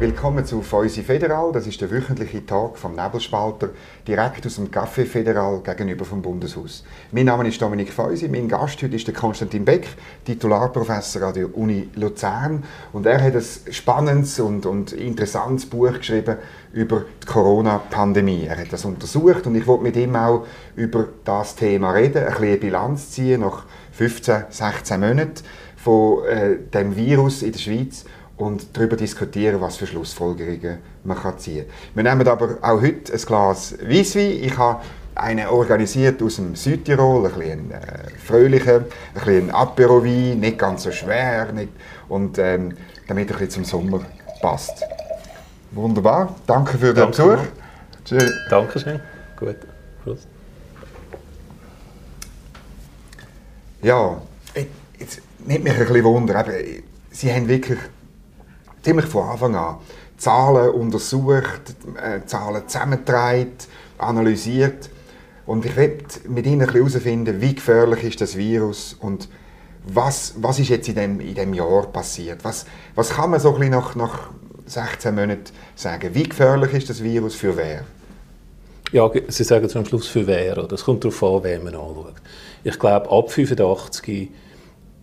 [0.00, 1.52] Willkommen zu Feusi Federal.
[1.52, 3.68] Das ist der wöchentliche Tag vom Nebelspalter,
[4.08, 6.84] direkt aus dem Café Federal gegenüber vom Bundeshaus.
[7.12, 8.26] Mein Name ist Dominik Feusi.
[8.26, 9.86] Mein Gast heute ist der Konstantin Beck,
[10.24, 12.64] Titularprofessor an der Uni Luzern.
[12.94, 16.38] Und er hat ein spannendes und, und interessantes Buch geschrieben
[16.72, 18.46] über die Corona-Pandemie.
[18.46, 20.46] Er hat das untersucht und ich wollte mit ihm auch
[20.76, 25.42] über das Thema reden, ein bisschen Bilanz ziehen nach 15, 16 Monaten
[25.76, 28.06] von äh, dem Virus in der Schweiz
[28.40, 32.04] und darüber diskutieren, was für Schlussfolgerungen man kann ziehen kann.
[32.04, 34.42] Wir nehmen aber auch heute ein Glas Weisswein.
[34.42, 34.80] Ich habe
[35.14, 37.78] einen organisiert aus dem Südtirol, ein bisschen äh,
[38.24, 41.68] fröhlicher, ein bisschen Aperowein, nicht ganz so schwer nicht,
[42.08, 42.74] und ähm,
[43.06, 44.00] damit er ein bisschen zum Sommer
[44.40, 44.84] passt.
[45.72, 47.38] Wunderbar, danke für den Besuch.
[48.06, 48.32] Tschüss.
[48.48, 49.00] Dankeschön.
[49.38, 49.56] Gut.
[50.02, 50.26] Prost.
[53.82, 54.20] Ja,
[54.98, 56.44] jetzt nimmt mich ein bisschen Wunder.
[57.10, 57.78] Sie haben wirklich
[58.82, 59.76] ziemlich von Anfang an
[60.16, 63.52] Zahlen untersucht, äh, Zahlen zusammengetragen,
[63.98, 64.90] analysiert.
[65.46, 69.28] Und ich will mit Ihnen herausfinden, wie gefährlich ist das Virus und
[69.86, 72.44] was, was ist jetzt in dem, in dem Jahr passiert?
[72.44, 74.30] Was, was kann man so ein nach, nach
[74.66, 75.44] 16 Monaten
[75.74, 76.10] sagen?
[76.12, 77.84] Wie gefährlich ist das Virus für wer?
[78.92, 80.66] Ja, Sie sagen zum Schluss für wer.
[80.66, 82.14] Das kommt darauf an, wen man anschaut.
[82.62, 84.30] Ich glaube, ab 85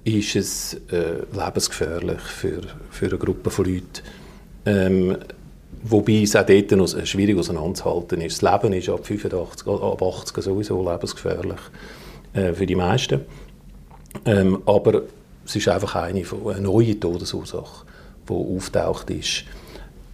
[0.07, 4.01] ist es äh, lebensgefährlich für, für eine Gruppe von Leuten.
[4.65, 5.17] Ähm,
[5.83, 8.41] wobei es auch dort noch schwierig auseinanderzuhalten ist.
[8.41, 11.59] Das Leben ist ab 85, ab 80 sowieso lebensgefährlich
[12.33, 13.21] äh, für die meisten.
[14.25, 15.03] Ähm, aber
[15.45, 17.85] es ist einfach eine, eine neue Todesursache,
[18.29, 19.43] die auftaucht ist.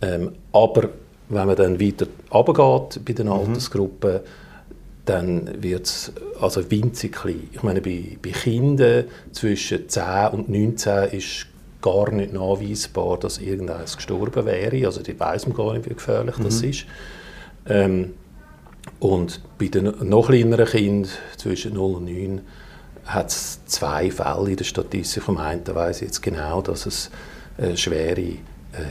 [0.02, 0.90] Ähm, aber
[1.30, 3.34] wenn man dann weiter runtergeht bei den mhm.
[5.06, 7.50] Dann wird es also winzig klein.
[7.52, 11.48] Ich meine, bei, bei Kindern zwischen 10 und 19 ist
[11.82, 14.86] gar nicht nachweisbar, dass irgendeines gestorben wäre.
[14.86, 16.44] Also die weiß man gar nicht, wie gefährlich mhm.
[16.44, 16.86] das ist.
[17.68, 18.14] Ähm,
[19.00, 22.42] und bei den noch kleineren Kindern zwischen 0 und 9
[23.06, 25.24] hat es zwei Fälle in der Statistik.
[25.24, 27.12] Vom einen weiß ich jetzt genau, dass es
[27.58, 28.38] äh, schwere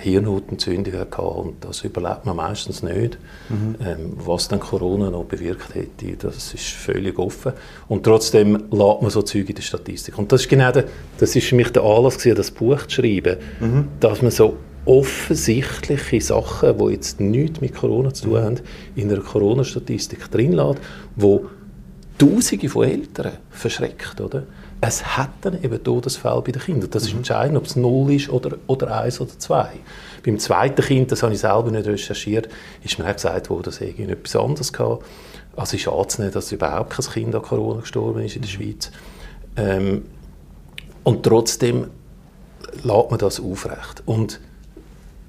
[0.01, 3.19] Hirnhautentzündung hatte und das überlebt man meistens nicht.
[3.49, 3.75] Mhm.
[3.85, 7.53] Ähm, was dann Corona noch bewirkt hätte, das ist völlig offen.
[7.89, 10.19] Und trotzdem lädt man so Zeug in der Statistik.
[10.19, 10.85] Und das ist genau der,
[11.19, 13.89] das ist für mich der Anlass gewesen, das Buch zu schreiben, mhm.
[13.99, 18.61] dass man so offensichtliche Sachen, die jetzt nichts mit Corona zu tun haben,
[18.97, 20.81] in einer Corona-Statistik drin lässt,
[21.17, 21.47] wo
[22.19, 24.45] Tausende von Eltern verschreckt, oder?
[24.85, 26.91] Es hat dann eben Todesfälle bei den Kindern.
[26.91, 27.19] Das ist mhm.
[27.19, 29.71] entscheidend, ob es null ist oder, oder eins oder zwei.
[30.25, 32.49] Beim zweiten Kind, das habe ich selber nicht recherchiert,
[32.83, 34.99] ist mir gesagt worden, dass irgendwie etwas anderes hatte.
[35.55, 38.55] Also ist anzunehmen, dass überhaupt kein Kind an Corona gestorben ist in der mhm.
[38.55, 38.91] Schweiz.
[39.57, 40.03] Ähm,
[41.05, 41.87] und trotzdem
[42.83, 44.03] lässt man das aufrecht.
[44.05, 44.41] Und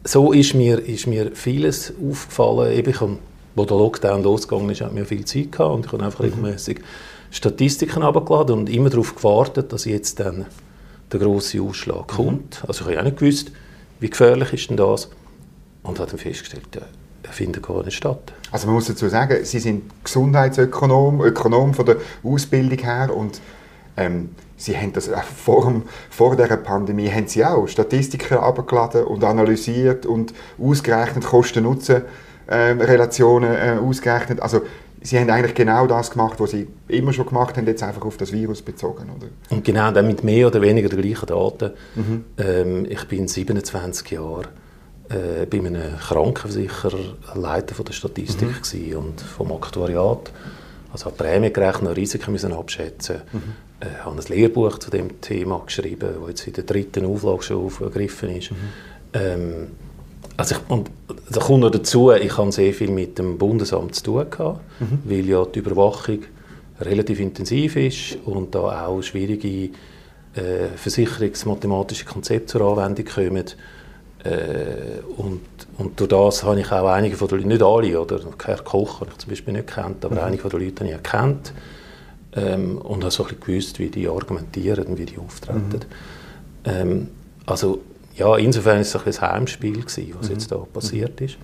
[0.03, 2.73] so ist mir, ist mir vieles aufgefallen.
[2.73, 3.17] Eben, ich habe,
[3.53, 6.57] wo der Lockdown losgegangen ist, hatte mir viel Zeit gehabt und ich habe einfach mhm.
[7.33, 10.45] Statistiken abgeladen und immer darauf gewartet, dass jetzt dann
[11.11, 12.15] der große Ausschlag mhm.
[12.15, 12.63] kommt.
[12.67, 13.51] Also ich habe auch nicht gewusst,
[13.99, 15.09] wie gefährlich ist denn das
[15.81, 16.83] und habe dann festgestellt, ja,
[17.23, 18.33] er findet gar nicht statt.
[18.51, 23.41] Also man muss dazu sagen, Sie sind Gesundheitsökonom, Ökonom von der Ausbildung her und
[23.97, 25.09] ähm, Sie haben das
[25.43, 33.79] vor, vor der Pandemie haben Sie auch Statistiken abgeladen und analysiert und ausgerechnet Kosten-Nutzen-Relationen äh,
[33.81, 34.39] ausgerechnet.
[34.39, 34.61] Also
[35.03, 38.17] Sie haben eigentlich genau das gemacht, was Sie immer schon gemacht haben, jetzt einfach auf
[38.17, 39.27] das Virus bezogen, oder?
[39.49, 41.71] Und genau, dann mit mehr oder weniger den gleichen Daten.
[41.95, 42.25] Mhm.
[42.37, 44.43] Ähm, ich bin 27 Jahre
[45.09, 48.97] äh, bei einem Krankenversicherer Leiter von der Statistik mhm.
[48.97, 50.31] und vom Aktuariat.
[50.91, 53.21] Also habe Prämie gerechnet, Risiken müssen abschätzen.
[53.31, 53.41] Mhm.
[53.81, 57.65] Äh, habe ein Lehrbuch zu dem Thema geschrieben, das jetzt in der dritten Auflage schon
[57.65, 58.51] aufgegriffen ist.
[58.51, 58.55] Mhm.
[59.13, 59.67] Ähm,
[60.37, 60.89] also ich, und
[61.29, 64.99] da kommt noch dazu, ich habe sehr viel mit dem Bundesamt zu tun gehabt, mhm.
[65.05, 66.19] weil ja die Überwachung
[66.79, 69.69] relativ intensiv ist und da auch schwierige
[70.35, 73.45] äh, versicherungsmathematische Konzepte zur Anwendung kommen.
[74.23, 75.41] Äh, und,
[75.77, 79.01] und durch das habe ich auch einige von den Leuten, nicht alle, oder Herr Koch
[79.01, 80.21] habe ich zum Beispiel nicht kennt, aber mhm.
[80.21, 81.53] einige von den Leuten habe ich erkannt
[82.35, 85.79] ähm, und habe so ein bisschen gewusst, wie die argumentieren und wie die auftreten.
[86.65, 86.71] Mhm.
[86.71, 87.07] Ähm,
[87.45, 87.81] also
[88.15, 90.33] ja, insofern war es ein, ein Heimspiel, gewesen, was mhm.
[90.33, 91.37] jetzt da passiert ist.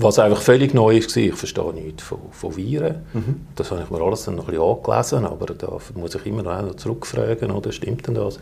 [0.00, 3.04] Was einfach völlig neu ist, ich verstehe nichts von, von Viren.
[3.12, 3.46] Mhm.
[3.56, 6.42] Das habe ich mir alles dann noch ein bisschen angelesen, aber da muss ich immer
[6.42, 8.38] noch zurückfragen, oder stimmt denn das?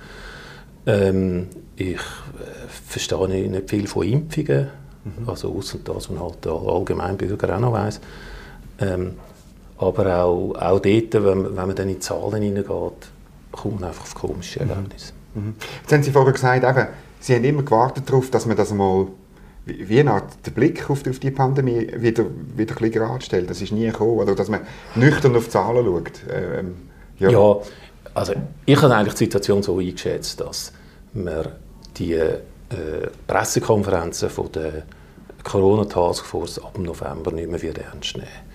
[0.87, 1.99] Ähm, ich äh,
[2.69, 4.69] verstehe nicht, nicht, viel von Impfungen,
[5.05, 5.29] mhm.
[5.29, 8.01] also außer das, was man halt der Allgemeinbürger auch noch weiss.
[8.79, 9.15] Ähm,
[9.79, 13.09] aber auch, auch dort, wenn, wenn man dann in die Zahlen hineingeht,
[13.51, 14.71] kommt man einfach auf komische mhm.
[14.71, 15.16] Erlebnisse.
[15.37, 15.55] Mhm.
[15.83, 16.89] Jetzt haben Sie vorher gesagt, eben,
[17.21, 19.07] Sie haben immer gewartet darauf, dass man das mal
[19.67, 22.25] wie, eine der Blick auf die, auf die Pandemie wieder,
[22.57, 23.51] wieder ein bisschen gerade stellt.
[23.51, 24.61] Das ist nie gekommen, oder dass man
[24.95, 26.13] nüchtern auf die Zahlen schaut.
[26.31, 26.75] Ähm,
[27.19, 27.31] ja.
[27.31, 27.57] ja.
[28.15, 28.35] also
[28.65, 30.73] ich habe eigentlich die Situation so eingeschätzt, dass
[31.13, 31.57] wir
[31.97, 32.39] die äh,
[33.27, 34.85] Pressekonferenzen von der
[35.43, 38.46] Corona-Taskforce ab November nicht mehr ernst nehmen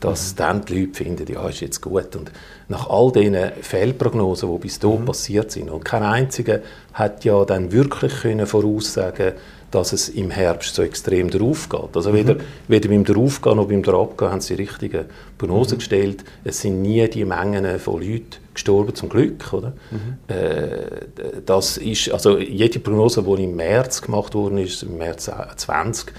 [0.00, 0.36] dass mhm.
[0.36, 2.16] dann die Leute finden, ja, ist jetzt gut.
[2.16, 2.30] Und
[2.68, 5.06] nach all diesen Fehlprognosen, die bis dahin mhm.
[5.06, 6.60] passiert sind, und kein einziger
[6.92, 9.34] hat ja dann wirklich können voraussagen
[9.74, 11.96] dass es im Herbst so extrem darauf geht.
[11.96, 12.40] Also weder, mhm.
[12.68, 15.06] weder beim Draufgehen noch beim Drabgehen haben sie die richtigen
[15.36, 15.78] Prognosen mhm.
[15.78, 16.24] gestellt.
[16.44, 19.52] Es sind nie die Mengen von Leuten gestorben, zum Glück.
[19.52, 19.72] Oder?
[19.90, 20.32] Mhm.
[20.32, 26.08] Äh, das ist, also jede Prognose, die im März gemacht worden ist, im März 20,
[26.08, 26.12] äh,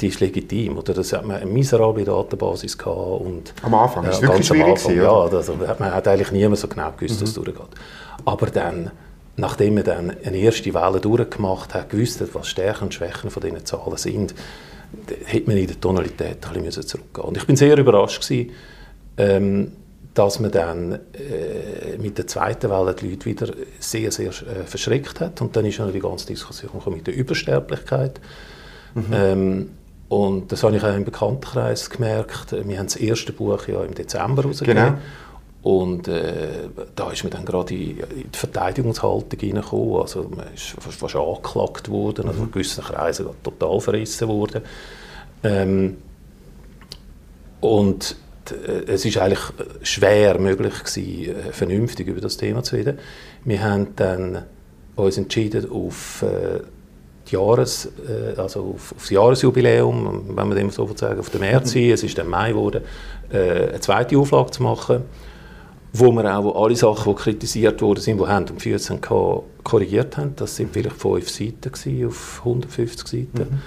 [0.00, 0.78] die ist legitim.
[0.78, 3.20] Oder das hat man eine miserable Datenbasis gehabt.
[3.20, 6.32] Und, am Anfang ja, ist es wirklich schwierig Anfang, gewesen, Ja, also, man hat eigentlich
[6.32, 7.20] niemand so genau gewusst, mhm.
[7.20, 7.68] dass es durchgeht.
[8.24, 8.90] Aber dann,
[9.36, 13.42] nachdem man dann eine erste Welle durchgemacht hat, gewusst hat, was Stärken und Schwächen von
[13.42, 14.34] diesen Zahlen sind,
[15.24, 18.52] hätte man in der Tonalität ein bisschen zurückgehen Und ich bin sehr überrascht gewesen,
[19.18, 19.72] ähm,
[20.14, 25.20] dass man dann äh, mit der zweiten Welle die Leute wieder sehr, sehr äh, verschreckt
[25.20, 25.42] hat.
[25.42, 28.20] Und dann ist ja die ganze Diskussion mit der Übersterblichkeit
[28.94, 29.04] Mhm.
[29.12, 29.70] Ähm,
[30.08, 32.52] und das habe ich auch im Bekanntenkreis gemerkt.
[32.52, 34.84] Wir haben das erste Buch ja im Dezember rausgegeben.
[34.84, 34.98] Genau.
[35.62, 40.00] Und äh, da ist man dann gerade in, in die Verteidigungshaltung hineingekommen.
[40.00, 44.62] Also man ist fast, fast angeklagt worden, also in gewissen Kreisen total verrissen worden.
[45.42, 45.96] Ähm,
[47.60, 48.14] und
[48.52, 49.42] äh, es ist eigentlich
[49.82, 53.00] schwer möglich gewesen, äh, vernünftig über das Thema zu reden.
[53.44, 54.44] Wir haben dann
[54.94, 56.60] uns entschieden, auf äh,
[57.30, 61.90] Jahres, äh, also auf, das Jahresjubiläum, wenn man dem so sagen, auf dem März mhm.
[61.90, 62.82] es ist dann Mai geworden,
[63.30, 65.02] äh, eine zweite Auflage zu machen,
[65.92, 69.42] wo wir auch wo alle Sachen, die kritisiert worden sind, die Hand und Füße haben,
[69.62, 70.34] korrigiert haben.
[70.36, 73.50] Das sind vielleicht fünf Seiten gewesen, auf 150 Seiten.
[73.50, 73.62] Mhm.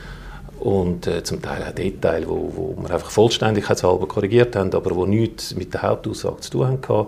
[0.60, 5.06] Und äh, zum Teil auch Details, wo, wo wir einfach vollständigkeitshalber korrigiert haben, aber wo
[5.06, 7.08] nichts mit der Hauptaussage zu tun haben.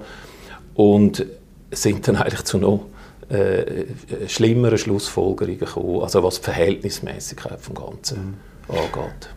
[0.74, 1.26] Und
[1.72, 2.86] sind dann eigentlich zu noch
[3.32, 8.38] äh, schlimmere Schlussfolgerungen gekommen, also was die Verhältnismäßigkeit vom Ganzen
[8.68, 8.76] mhm.
[8.76, 9.30] angeht.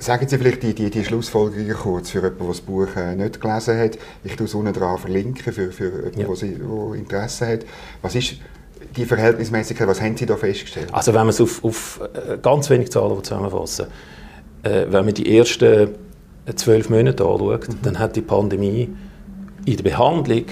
[0.00, 3.40] Sagen Sie vielleicht die, die, die Schlussfolgerungen kurz für jemanden, der das Buch äh, nicht
[3.40, 3.98] gelesen hat.
[4.22, 6.26] Ich tue es unten dran verlinken für, für jemanden, ja.
[6.26, 7.60] der Interesse hat.
[8.02, 8.36] Was ist
[8.96, 10.88] die Verhältnismäßigkeit, was haben Sie da festgestellt?
[10.92, 13.86] Also wenn man es auf, auf äh, ganz wenig Zahlen zusammenfassen
[14.62, 15.90] äh, wenn man die ersten
[16.54, 17.78] zwölf Monate anschaut, mhm.
[17.82, 18.88] dann hat die Pandemie
[19.64, 20.44] in der Behandlung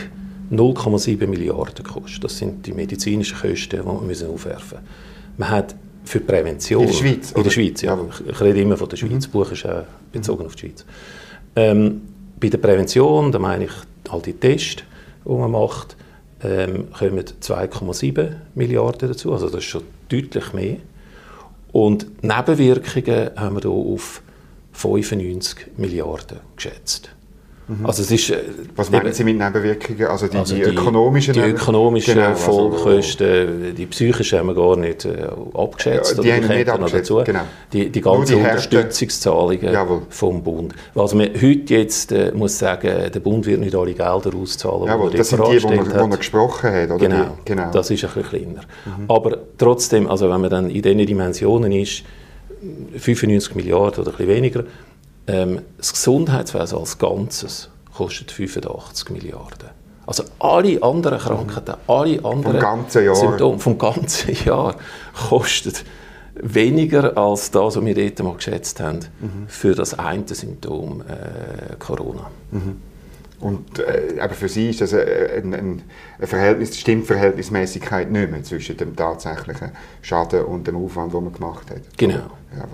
[0.50, 2.24] 0,7 Milliarden kostet.
[2.24, 5.36] Das sind die medizinischen Kosten, die wir müssen aufwerfen müssen.
[5.38, 6.82] Man hat für Prävention...
[6.82, 7.32] In der Schweiz?
[7.32, 7.98] In der Schweiz, ja.
[8.28, 9.10] Ich rede immer von der Schweiz.
[9.10, 9.16] Mhm.
[9.16, 10.46] Das Buch ist auch bezogen mhm.
[10.46, 10.84] auf die Schweiz.
[11.56, 12.02] Ähm,
[12.38, 13.72] bei der Prävention, da meine ich
[14.10, 14.82] all die Tests,
[15.24, 15.96] die man macht,
[16.42, 19.32] ähm, kommen 2,7 Milliarden dazu.
[19.32, 20.76] Also das ist schon deutlich mehr.
[21.72, 24.22] Und Nebenwirkungen haben wir hier auf
[24.72, 27.10] 95 Milliarden geschätzt.
[27.68, 27.84] Mhm.
[27.84, 28.38] Also es ist, äh,
[28.76, 30.06] Was meinen Sie mit Nebenwirkungen?
[30.06, 34.54] Also die, also die, die ökonomischen Die ökonomischen genau, Folgekosten, also, die psychischen haben wir
[34.54, 36.16] gar nicht äh, abgeschätzt.
[36.16, 37.24] Ja, die haben wir nicht abgeschätzt, dazu.
[37.24, 37.40] genau.
[37.72, 40.02] Die, die ganzen Unterstützungszahlungen Jawohl.
[40.10, 40.74] vom Bund.
[40.94, 45.10] Was man heute jetzt äh, muss sagen, der Bund wird nicht alle Gelder auszahlen, Jawohl,
[45.10, 46.90] die das sind die, die man, man gesprochen hat.
[46.90, 48.60] Oder genau, die, genau, das ist ein bisschen kleiner.
[48.84, 49.04] Mhm.
[49.08, 52.04] Aber trotzdem, also wenn man dann in diesen Dimensionen ist,
[52.96, 54.64] 95 Milliarden oder ein bisschen weniger,
[55.26, 59.70] ähm, das Gesundheitswesen als Ganzes kostet 85 Milliarden.
[60.06, 63.14] Also alle anderen Krankheiten, alle anderen vom.
[63.14, 64.76] Symptome vom ganzen Jahr
[65.28, 65.72] kosten
[66.34, 69.48] weniger als das, was wir dort mal geschätzt haben, mhm.
[69.48, 72.30] für das eine Symptom äh, Corona.
[72.52, 72.76] Mhm.
[73.40, 75.82] Und äh, aber für Sie ist das ein, ein,
[76.18, 81.32] ein Verhältnis, stimmt Verhältnismäßigkeit nicht mehr zwischen dem tatsächlichen Schaden und dem Aufwand, den man
[81.32, 81.82] gemacht hat.
[81.96, 82.30] Genau.
[82.56, 82.66] Ja,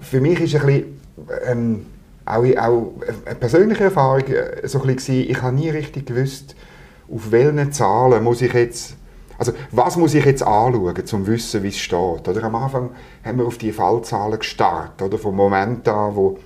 [0.00, 1.00] für mich ist ein bisschen
[1.44, 1.86] ähm,
[2.24, 2.92] auch, auch
[3.24, 6.54] eine persönliche Erfahrung äh, so ein bisschen, ich habe nie richtig gewusst,
[7.12, 8.96] auf welchen Zahlen muss ich jetzt,
[9.38, 12.28] also was muss ich jetzt anschauen, um zu wissen, wie es steht.
[12.28, 12.90] Oder am Anfang
[13.24, 16.38] haben wir auf die Fallzahlen gestartet, oder vom Moment an, wo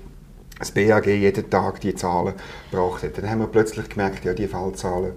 [0.58, 2.34] das BAG jeden Tag die Zahlen
[2.70, 3.16] gebracht hat.
[3.16, 5.12] Dann haben wir plötzlich gemerkt, ja, die Fallzahlen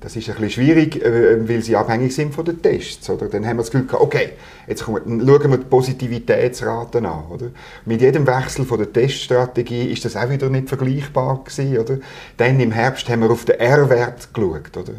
[0.00, 3.08] das ist ein bisschen schwierig, äh, weil sie abhängig sind von den Tests.
[3.08, 3.28] Oder?
[3.28, 4.30] Dann haben wir das Gefühl, okay,
[4.66, 7.24] jetzt schauen wir die Positivitätsraten an.
[7.30, 7.46] Oder?
[7.84, 11.78] Mit jedem Wechsel von der Teststrategie ist das auch wieder nicht vergleichbar gewesen.
[11.78, 11.98] Oder?
[12.36, 14.76] Dann im Herbst haben wir auf den R-Wert geschaut.
[14.76, 14.92] Oder?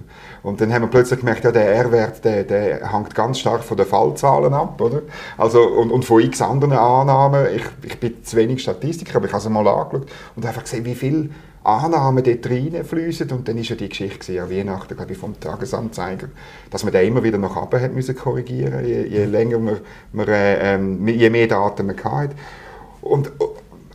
[0.47, 3.75] Und dann haben wir plötzlich gemerkt, ja, der R-Wert der, der hängt ganz stark von
[3.75, 4.79] den Fallzahlen ab.
[4.79, 5.01] Oder?
[5.37, 7.47] Also, und, und von x anderen Annahmen.
[7.53, 10.85] Ich, ich bin zu wenig Statistiker, aber ich habe es mal angeschaut und einfach gesehen,
[10.85, 11.31] wie viel
[11.65, 16.29] Annahmen dort reinfließen und dann ist ja die Geschichte an Weihnachten, glaube ich, vom Tagesanzeiger,
[16.69, 19.77] dass man da immer wieder nach oben müssen korrigieren je, je länger man,
[20.13, 22.35] man äh, ähm, je mehr Daten man hatte.
[23.01, 23.33] Und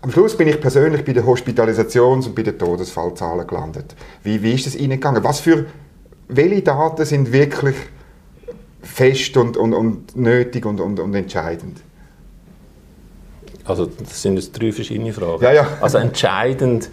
[0.02, 3.96] am Schluss bin ich persönlich bei den Hospitalisations- und bei den Todesfallzahlen gelandet.
[4.22, 5.24] Wie, wie ist das Ihnen gegangen?
[5.24, 5.64] Was für,
[6.36, 7.76] welche Daten sind wirklich
[8.82, 11.78] fest und, und, und nötig und, und, und entscheidend?
[13.64, 15.42] Also das sind jetzt drei verschiedene Fragen.
[15.42, 15.68] Ja, ja.
[15.80, 16.90] Also entscheidend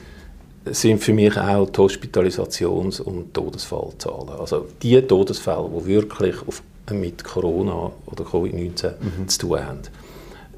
[0.65, 4.29] sind für mich auch die Hospitalisations- und Todesfallzahlen.
[4.39, 6.35] Also die Todesfälle, die wirklich
[6.91, 9.27] mit Corona oder Covid-19 mhm.
[9.27, 9.79] zu tun haben.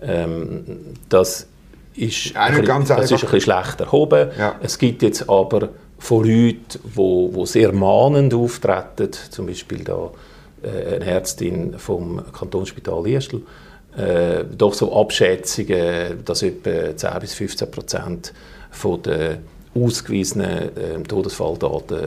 [0.02, 0.64] Ähm,
[1.10, 1.48] das
[1.96, 4.30] ist, ja, ein, bisschen, das ist ein bisschen schlecht erhoben.
[4.38, 4.56] Ja.
[4.62, 5.70] Es gibt jetzt aber
[6.02, 10.10] von Leuten, die, die sehr mahnend auftreten, zum Beispiel da
[10.64, 13.44] äh, eine Ärztin vom Kantonsspital Liestel,
[13.96, 18.34] äh, doch so Abschätzungen, dass etwa 10 bis 15 Prozent
[18.72, 19.38] von der
[19.76, 22.00] ausgewiesenen äh, Todesfalldaten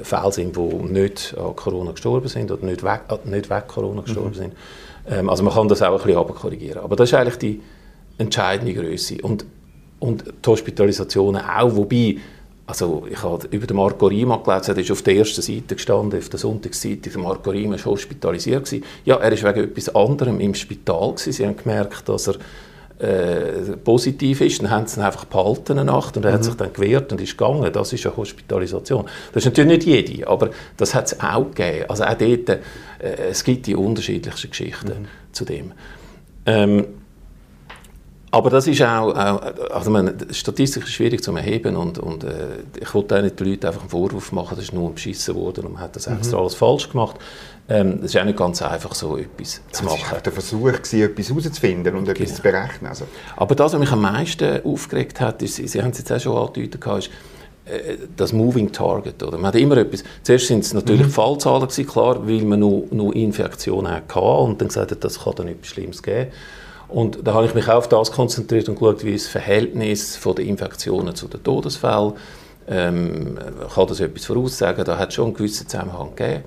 [0.00, 4.02] Fälle sind, die nicht an Corona gestorben sind oder nicht weg, äh, nicht weg Corona
[4.02, 4.34] gestorben mhm.
[4.34, 4.52] sind.
[5.10, 6.84] Ähm, also man kann das auch ein bisschen korrigieren.
[6.84, 7.60] Aber das ist eigentlich die
[8.16, 9.16] entscheidende Größe.
[9.22, 9.44] Und,
[9.98, 12.18] und die Hospitalisationen auch, wobei
[12.68, 16.18] also ich habe über den Marco Rima gelesen, er ist auf der ersten Seite gestanden,
[16.18, 18.66] auf der Sonntagsseite, der Marco Rima war hospitalisiert.
[18.66, 18.84] Gewesen.
[19.06, 21.12] Ja, er ist wegen etwas anderem im Spital.
[21.12, 21.32] Gewesen.
[21.32, 22.34] Sie haben gemerkt, dass er
[22.98, 26.34] äh, positiv ist, dann haben sie ihn einfach behalten eine Nacht und er mhm.
[26.34, 27.72] hat sich dann gewehrt und ist gegangen.
[27.72, 29.06] Das ist eine Hospitalisation.
[29.32, 31.86] Das ist natürlich nicht jede, aber das hat es auch gegeben.
[31.88, 32.58] Also auch dort, äh,
[33.30, 35.32] es gibt die unterschiedlichsten Geschichten mhm.
[35.32, 35.72] zu dem.
[36.44, 36.86] Ähm,
[38.30, 42.28] aber das ist auch, auch also meine, Statistik ist schwierig zu erheben und, und äh,
[42.80, 45.66] ich wollte auch nicht den Leuten einfach einen Vorwurf machen, das ist nur beschissen worden
[45.66, 46.16] und man hat das mhm.
[46.16, 47.16] extra alles falsch gemacht.
[47.70, 50.00] Ähm, es ist auch nicht ganz einfach, so etwas zu machen.
[50.06, 52.36] Es war der Versuch, gewesen, etwas herauszufinden und etwas genau.
[52.36, 52.88] zu berechnen.
[52.88, 53.04] Also.
[53.36, 56.36] Aber das, was mich am meisten aufgeregt hat, ist, Sie haben es jetzt auch schon
[56.36, 57.10] angedeutet, ist,
[57.66, 59.22] äh, das Moving Target.
[59.22, 59.36] Oder?
[59.36, 61.10] Man hat immer etwas, zuerst sind es natürlich mhm.
[61.10, 65.34] Fallzahlen, gewesen, klar, weil man nur, nur Infektionen hatte und dann gesagt hat, das kann
[65.36, 66.30] dann etwas Schlimmes geben.
[66.88, 70.34] Und da habe ich mich auch auf das konzentriert und geschaut, wie das Verhältnis von
[70.34, 72.14] den Infektionen zu den Todesfällen,
[72.66, 73.38] ähm,
[73.74, 76.44] kann das etwas voraussagen, da hat es schon einen gewissen Zusammenhang gegeben.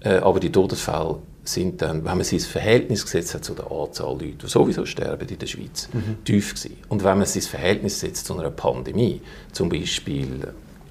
[0.00, 3.70] Äh, aber die Todesfälle sind dann, wenn man sie ins Verhältnis gesetzt hat zu der
[3.70, 6.24] Anzahl Leute, die sowieso sterben in der Schweiz, mhm.
[6.24, 6.76] tief gewesen.
[6.88, 9.20] Und wenn man sie ins Verhältnis setzt zu einer Pandemie,
[9.52, 10.48] zum Beispiel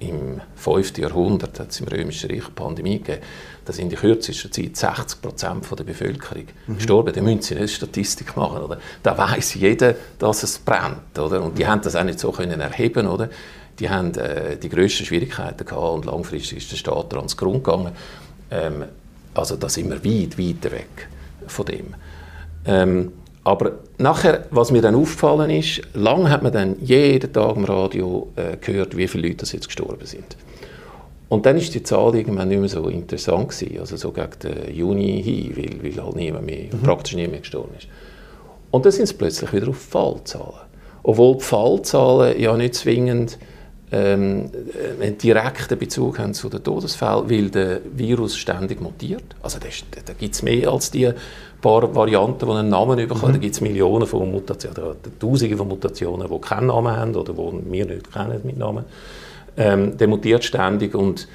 [0.08, 0.98] im 5.
[0.98, 3.22] Jahrhundert hat es im Römischen Reich eine Pandemie gegeben,
[3.64, 6.76] da sind in kürzester Zeit 60 Prozent der Bevölkerung mhm.
[6.76, 7.12] gestorben.
[7.14, 8.58] Da müssen Sie nicht Statistik machen.
[8.58, 8.78] Oder?
[9.02, 11.18] Da weiß jeder, dass es brennt.
[11.18, 11.42] Oder?
[11.42, 11.68] Und die mhm.
[11.68, 13.28] haben das auch nicht so können erheben oder?
[13.78, 17.92] Die haben äh, die grössten Schwierigkeiten gehabt und langfristig ist der Staat daran Grund gegangen.
[18.50, 18.84] Ähm,
[19.34, 21.08] also da sind wir weit, weit weg
[21.46, 21.94] von dem.
[22.66, 23.12] Ähm,
[23.44, 28.28] aber nachher, was mir dann aufgefallen ist, lang hat man dann jeden Tag im Radio
[28.36, 30.36] äh, gehört, wie viele Leute jetzt gestorben sind.
[31.28, 34.74] Und dann ist die Zahl irgendwann nicht mehr so interessant gewesen, also so gegen den
[34.74, 36.82] Juni hin, weil, weil halt niemand mehr, mhm.
[36.82, 37.88] praktisch niemand mehr gestorben ist.
[38.70, 40.66] Und dann sind es plötzlich wieder auf Fallzahlen.
[41.02, 43.38] Obwohl die Fallzahlen ja nicht zwingend
[43.92, 44.50] ähm,
[45.00, 49.24] einen direkten Bezug haben zu den Todesfällen, weil der Virus ständig mutiert.
[49.42, 49.68] Also da,
[50.04, 51.12] da gibt es mehr als die
[51.60, 53.28] paar Varianten, die einen Namen bekommen.
[53.28, 53.32] Mhm.
[53.32, 57.32] Da gibt es Millionen von Mutationen, oder Tausende von Mutationen, die keinen Namen haben oder
[57.32, 58.84] die wir nicht kennen mit Namen.
[59.56, 61.28] Ähm, der mutiert ständig und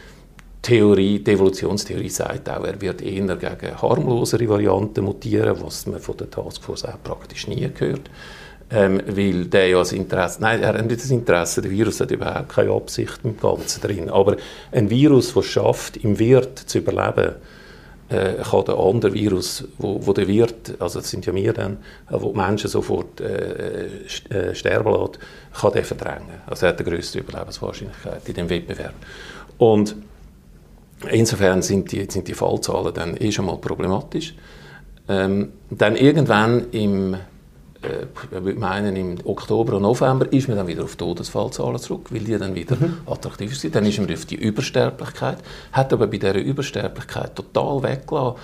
[0.62, 6.18] Theorie, die Evolutionstheorie sagt auch, er wird eher gegen harmlosere Varianten mutieren, was man von
[6.18, 8.10] der Taskforce auch praktisch nie gehört.
[8.70, 12.12] Ähm, weil der ja das Interesse, nein, er hat nicht das Interesse, der Virus hat
[12.12, 14.10] überhaupt keine Absicht im Ganzen drin.
[14.10, 14.36] Aber
[14.74, 17.36] ein Virus, das schafft, im Wirt zu überleben,
[18.10, 21.74] äh, kann der andere Virus, wo, wo der Wirt, also das sind ja wir dann,
[22.10, 23.88] äh, wo die Menschen sofort äh,
[24.30, 25.20] äh, sterben lässt,
[25.60, 26.42] kann der verdrängen.
[26.46, 28.94] Also er hat die grösste Überlebenswahrscheinlichkeit in dem Wettbewerb.
[29.58, 29.96] Und
[31.10, 34.36] insofern sind die, sind die Fallzahlen dann eh schon mal problematisch.
[35.10, 37.16] Ähm, dann irgendwann im
[37.88, 42.22] äh, ich meine, im Oktober und November ist man dann wieder auf Todesfallzahlen zurück, weil
[42.22, 43.00] die dann wieder mhm.
[43.06, 43.76] attraktiv sind.
[43.76, 45.40] Dann ist man auf die Übersterblichkeit,
[45.72, 48.40] hat aber bei dieser Übersterblichkeit total weggelassen,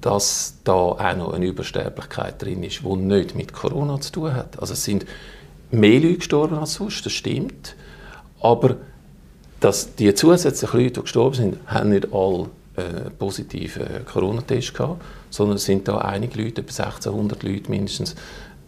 [0.00, 4.60] dass da auch noch eine Übersterblichkeit drin ist, die nicht mit Corona zu tun hat.
[4.60, 5.06] Also es sind
[5.70, 7.74] mehr Leute gestorben als sonst, das stimmt,
[8.40, 8.76] aber
[9.60, 15.56] dass die zusätzlichen Leute, die gestorben sind, haben nicht alle äh, positive Corona-Test gehabt, sondern
[15.56, 18.14] es sind da einige Leute, etwa 1600 Leute mindestens,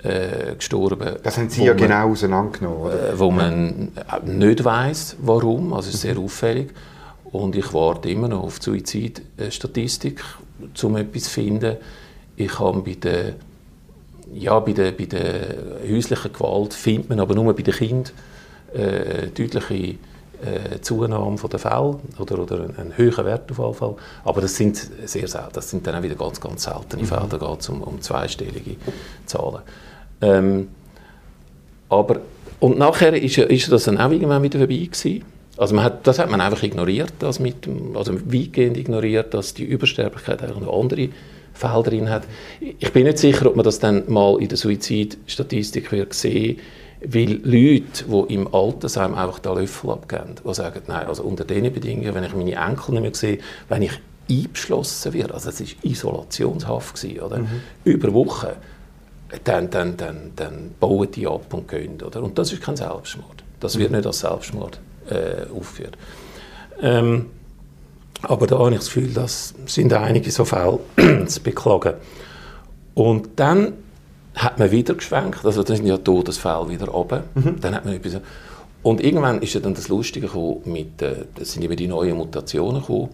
[0.06, 1.16] äh, gestorben.
[1.22, 3.10] Das haben Sie ja man, genau auseinandergenommen, oder?
[3.10, 3.92] Äh, wo man
[4.24, 5.72] nicht weiß, warum.
[5.72, 6.70] Also ist sehr auffällig.
[7.32, 10.22] Und ich warte immer noch auf die Suizidstatistik,
[10.82, 11.76] um etwas zu finden.
[12.36, 13.34] Ich habe bei der,
[14.32, 15.56] ja, bei der, bei der
[15.90, 18.12] häuslichen Gewalt findet man aber nur bei den Kindern
[18.74, 19.96] äh, deutliche
[20.42, 23.94] äh, Zunahme von der Fälle oder, oder einen höheren Wert auf jeden Fall.
[24.24, 25.50] Aber das sind sehr selten.
[25.52, 27.06] Das sind dann auch wieder ganz, ganz seltene mhm.
[27.06, 27.26] Fälle.
[27.28, 28.76] Da geht es um, um zweistellige
[29.24, 29.62] Zahlen.
[30.20, 30.68] Ähm,
[31.88, 32.20] aber,
[32.60, 35.24] und nachher ist, ist das dann auch irgendwann wieder vorbei gewesen.
[35.56, 39.64] Also man hat, das hat man einfach ignoriert, das mit, also weitgehend ignoriert, dass die
[39.64, 41.08] Übersterblichkeit eigentlich noch andere
[41.54, 42.24] Fälle drin hat.
[42.60, 46.58] Ich bin nicht sicher, ob man das dann mal in der Suizidstatistik wird sehen
[47.04, 51.72] weil Leute, die im Altersheim einfach den Löffel abgeben, die sagen, nein, also unter diesen
[51.72, 53.92] Bedingungen, wenn ich meine Enkel nicht mehr sehe, wenn ich
[54.28, 57.38] eingeschlossen werde, also es war Isolationshaft, gewesen, oder?
[57.38, 57.62] Mhm.
[57.84, 58.48] über Wochen,
[59.44, 62.00] dann, dann, dann, dann bauen die ab und gehen.
[62.02, 62.22] Oder?
[62.22, 63.42] Und das ist kein Selbstmord.
[63.60, 63.96] Das wird mhm.
[63.96, 64.78] nicht als Selbstmord
[65.10, 65.96] äh, aufgeführt.
[66.80, 67.26] Ähm,
[68.22, 70.78] aber da habe ich das Gefühl, dass sind einige so Fälle
[71.26, 71.94] zu beklagen.
[72.94, 73.74] Und dann
[74.34, 77.22] hat man wieder geschwenkt, also dann sind ja Todesfälle wieder oben.
[77.34, 77.60] Mhm.
[77.60, 78.20] Dann hat man etwas,
[78.82, 82.16] und irgendwann ist ja dann das Lustige gekommen, mit, äh, das sind eben die neuen
[82.16, 83.08] Mutationen gekommen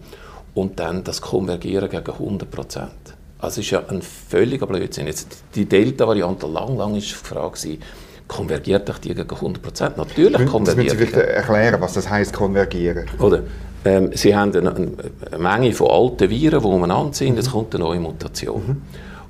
[0.53, 3.12] und dann das Konvergieren gegen 100 Prozent.
[3.43, 5.05] Also es ist ja ein völliger Blödsinn.
[5.05, 7.77] Jetzt, die Delta-Variante, lang, lang ist die Frage
[8.25, 9.97] konvergiert doch die gegen 100 Prozent?
[9.97, 13.05] Natürlich konvergiert Sie vielleicht erklären, was das heißt konvergieren?
[13.19, 13.41] Oder?
[13.83, 17.83] Ähm, Sie haben eine, eine, Menge von alten Viren, die umeinander sind, es kommt eine
[17.83, 18.63] neue Mutation.
[18.65, 18.81] Mhm.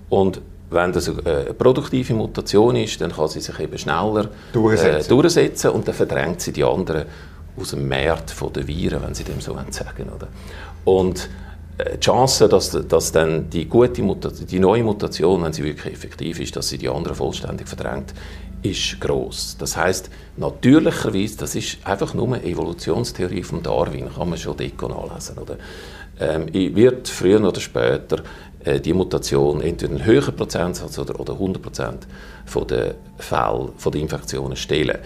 [0.09, 5.09] Und wenn das eine produktive Mutation ist, dann kann sie sich eben schneller durchsetzen, äh,
[5.09, 7.05] durchsetzen und dann verdrängt sie die anderen
[7.59, 10.27] aus dem Markt der Viren, wenn sie dem so sagen oder?
[10.85, 11.43] Und äh,
[11.79, 16.39] die Chance, dass, dass dann die, gute Mutation, die neue Mutation, wenn sie wirklich effektiv
[16.39, 18.13] ist, dass sie die anderen vollständig verdrängt,
[18.61, 19.57] ist groß.
[19.59, 24.87] Das heißt, natürlicherweise, das ist einfach nur eine Evolutionstheorie von Darwin, kann man schon Deko
[24.87, 25.37] nachlesen.
[25.37, 25.57] Oder?
[26.19, 28.23] Ähm, wird früher oder später
[28.63, 32.07] äh, die Mutation entweder einen höheren Prozentsatz oder, oder 100 Prozent
[32.45, 34.99] von den Fällen, von den Infektionen stellen.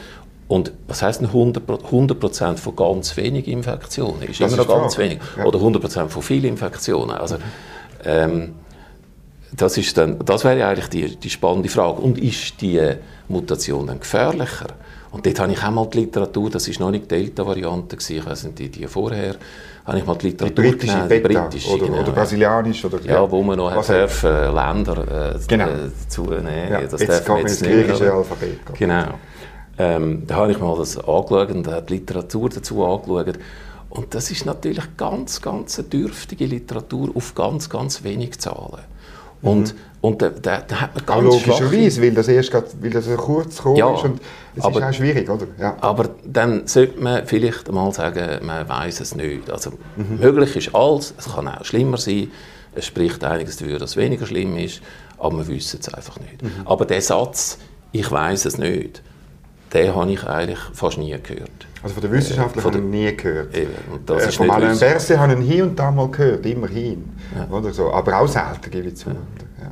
[0.48, 4.22] Und was heißt denn 100 Prozent von ganz wenig Infektionen?
[4.24, 5.20] Ist das immer noch ganz wenig.
[5.38, 5.46] Ja.
[5.46, 7.12] Oder 100 Prozent von vielen Infektionen.
[7.12, 7.36] Also,
[8.06, 8.56] ähm,
[9.52, 12.02] das, ist dann, das wäre eigentlich die, die spannende Frage.
[12.02, 12.82] Und ist die
[13.28, 14.68] Mutation dann gefährlicher?
[15.12, 18.26] Und dort habe ich auch mal die Literatur, das war noch nicht die Delta-Variante, ich
[18.26, 19.36] weiß nicht, die, die vorher,
[19.86, 22.86] habe ich mal die Literatur die britische genommen, Beta, britische, oder, genau, oder brasilianisch.
[22.86, 25.68] Oder, ja, ja, wo man noch hat dürfen, Länder äh, genau.
[25.68, 26.72] äh, zunehmen.
[26.72, 28.60] Ja, das jetzt kommt ins griechische Alphabet.
[28.78, 29.14] Genau.
[29.78, 33.38] Ähm, da habe ich mal das angeschaut und die Literatur dazu angeschaut.
[33.90, 38.84] Und das ist natürlich ganz, ganz eine dürftige Literatur auf ganz, ganz wenig Zahlen.
[39.42, 39.80] Und, mhm.
[40.02, 43.16] und da, da, da hat man ganz Logischerweise, weil das erst grad, weil das so
[43.16, 44.20] kurz gekommen ja, ist und
[44.56, 45.48] es aber, ist auch schwierig, oder?
[45.60, 45.78] Ja.
[45.80, 49.50] Aber dann sollte man vielleicht mal sagen, man weiß es nicht.
[49.50, 50.20] Also mhm.
[50.20, 52.32] möglich ist alles, es kann auch schlimmer sein,
[52.74, 54.82] es spricht einiges dafür, dass es weniger schlimm ist,
[55.20, 56.42] aber wir wissen es einfach nicht.
[56.42, 56.50] Mhm.
[56.66, 57.60] Aber der Satz,
[57.92, 59.04] ich weiß es nicht,
[59.78, 61.68] den habe ich eigentlich fast nie gehört.
[61.84, 63.56] Also von den Wissenschaftlern äh, habe ich nie gehört.
[63.56, 63.72] Eben,
[64.08, 67.10] äh, von Alain Berset habe ich hier und da mal gehört, immerhin.
[67.36, 67.56] Ja.
[67.56, 67.92] Oder so.
[67.92, 69.10] Aber auch selten, gebe ich zu.
[69.10, 69.16] Ja.
[69.62, 69.72] Ja.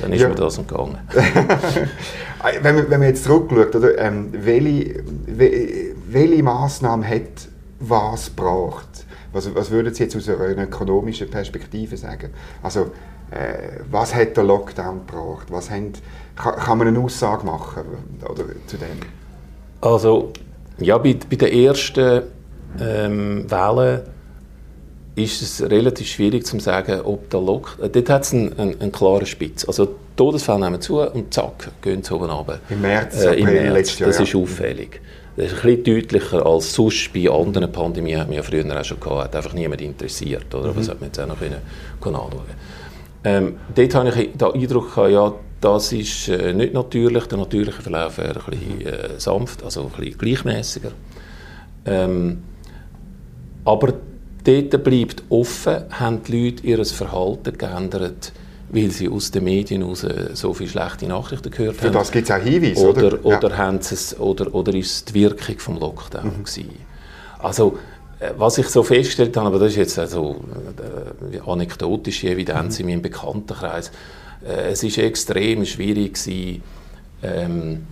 [0.00, 0.28] Dann ist ja.
[0.28, 0.98] mir das entgangen.
[2.62, 7.48] wenn, man, wenn man jetzt zurückschaut, oder, ähm, welche, welche Massnahme hat
[7.80, 9.04] was gebracht?
[9.32, 12.30] Was, was würden Sie jetzt aus einer ökonomischen Perspektive sagen?
[12.62, 12.92] Also,
[13.30, 15.48] äh, was hat der Lockdown gebracht?
[15.50, 15.92] Was haben,
[16.34, 17.82] kann, kann man eine Aussage machen
[18.26, 19.17] oder, zu dem?
[19.80, 20.32] Also,
[20.78, 22.22] ja, bei, bei der ersten
[22.80, 24.04] ähm, Welle
[25.18, 27.86] ist es relativ schwierig zu sagen, ob der Lockdown...
[27.86, 29.64] Äh, dort hat es einen, einen, einen, klaren Spitz.
[29.66, 32.60] Also die Todesfälle nehmen zu und zack, gehen sie oben runter.
[32.70, 33.98] Im März, äh, im März.
[33.98, 34.10] Jahr.
[34.10, 35.00] Das ist auffällig.
[35.36, 38.84] Das ist ein bisschen deutlicher als sonst bei anderen Pandemien, hat man ja früher auch
[38.84, 40.52] schon gehabt, hat einfach niemand interessiert.
[40.54, 40.72] Oder?
[40.72, 40.76] Mhm.
[40.76, 41.58] Das hat man jetzt auch noch können,
[42.00, 42.42] können anschauen
[43.24, 47.26] ähm, Dort habe ich den Eindruck gehabt, ja, das ist äh, nicht natürlich.
[47.26, 50.92] Der natürliche Verlauf wäre ein bisschen äh, sanft, also ein bisschen gleichmäßiger.
[51.84, 52.42] Ähm,
[53.64, 53.94] aber
[54.44, 58.32] dort bleibt offen, haben die Leute ihr Verhalten geändert,
[58.70, 61.92] weil sie aus den Medien raus so viele schlechte Nachrichten gehört Für haben.
[61.92, 63.06] Für das gibt es auch Hinweise, oder?
[63.06, 63.72] Oder, oder, ja.
[63.74, 66.44] es, oder, oder ist die Wirkung vom Lockdown mhm.
[66.44, 66.70] gewesen?
[67.38, 67.78] Also,
[68.20, 70.36] äh, was ich so festgestellt habe, aber das ist jetzt also
[71.32, 72.84] äh, anekdotische Evidenz mhm.
[72.84, 73.92] in meinem Bekanntenkreis, äh,
[74.44, 76.62] es ist extrem schwierig gewesen,
[77.22, 77.86] ähm,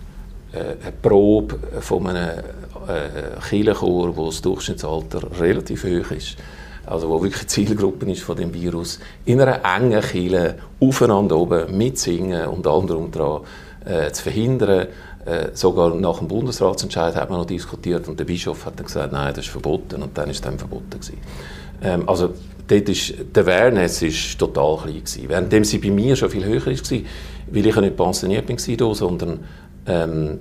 [0.53, 2.39] äh, eine Probe von einem
[2.87, 6.37] äh, Kirchenchor, wo das Durchschnittsalter relativ hoch ist,
[6.85, 12.47] also wo wirklich Zielgruppe ist von dem Virus, in einer engen Kirche aufeinander oben mitsingen
[12.47, 13.41] und allem dran
[13.85, 14.87] äh, zu verhindern.
[15.25, 19.11] Äh, sogar nach dem Bundesratsentscheid hat man noch diskutiert und der Bischof hat dann gesagt,
[19.11, 20.99] nein, das ist verboten und dann ist es dann verboten.
[21.83, 22.33] Ähm, also
[22.67, 25.29] dort ist, die Awareness ist total klein gewesen.
[25.29, 26.73] Währenddem sie bei mir schon viel höher war,
[27.51, 29.39] weil ich ja nicht pensioniert bin, sondern
[29.85, 30.39] ähm,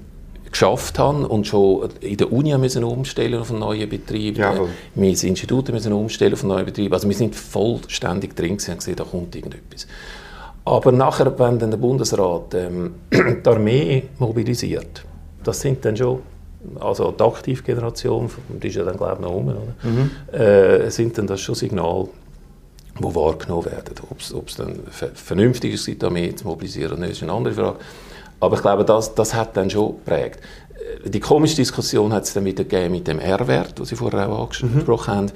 [0.50, 4.38] geschafft habe und schon in der Uni müssen umstellen auf einen neuen Betrieb.
[4.38, 4.68] Jawohl.
[4.94, 6.92] Mein Institut müssen umstellen auf einen neuen Betrieb.
[6.92, 9.86] Also wir sind vollständig drin und gesehen, da kommt irgendetwas.
[10.64, 15.04] Aber nachher, wenn dann der Bundesrat ähm, die Armee mobilisiert,
[15.44, 16.20] das sind dann schon,
[16.80, 20.38] also die Aktivgeneration, die ist ja dann glaube ich noch rum, oder?
[20.86, 22.08] Äh, sind dann das schon Signale,
[22.98, 23.94] die wahrgenommen werden.
[24.10, 24.80] Ob es dann
[25.14, 27.78] vernünftig ist, Armee zu mobilisieren, ist eine andere Frage.
[28.40, 30.40] Aber ich glaube, das, das hat dann schon geprägt.
[31.04, 34.28] Äh, die komische Diskussion hat es dann wieder gegeben mit dem R-Wert, den Sie vorher
[34.28, 35.16] auch angesprochen mhm.
[35.16, 35.32] haben,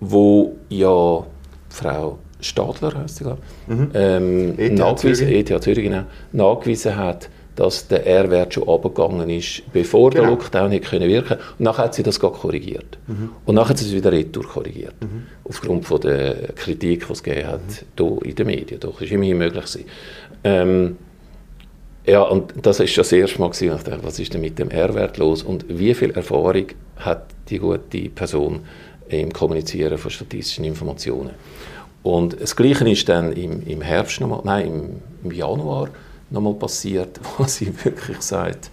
[0.00, 1.24] wo ja
[1.68, 3.90] Frau Stadler, heißt sie, glaube mhm.
[3.94, 5.50] ähm, ETH nachgewiesen, Zürich.
[5.50, 10.22] ETH Zürich, genau, nachgewiesen hat, dass der R-Wert schon abgegangen ist, bevor genau.
[10.22, 12.98] der Lockdown hätte können wirken Und nachher hat sie das korrigiert.
[13.06, 13.30] Mhm.
[13.44, 14.94] Und nachher hat sie es wieder retour korrigiert.
[15.00, 15.26] Mhm.
[15.44, 17.60] Aufgrund von der Kritik, die es gegeben hat
[17.98, 18.18] mhm.
[18.24, 18.80] in den Medien.
[18.80, 19.84] Doch, ist immerhin möglich gewesen.
[20.44, 20.96] Ähm,
[22.06, 24.58] ja, und das ist schon das erste Mal gewesen, ich dachte, was ist denn mit
[24.58, 28.60] dem R-Wert los und wie viel Erfahrung hat die gute Person
[29.08, 31.30] im Kommunizieren von statistischen Informationen.
[32.02, 34.90] Und das Gleiche ist dann im, im Herbst nochmal, nein, im,
[35.24, 35.90] im Januar
[36.30, 38.70] nochmal passiert, wo sie wirklich sagt,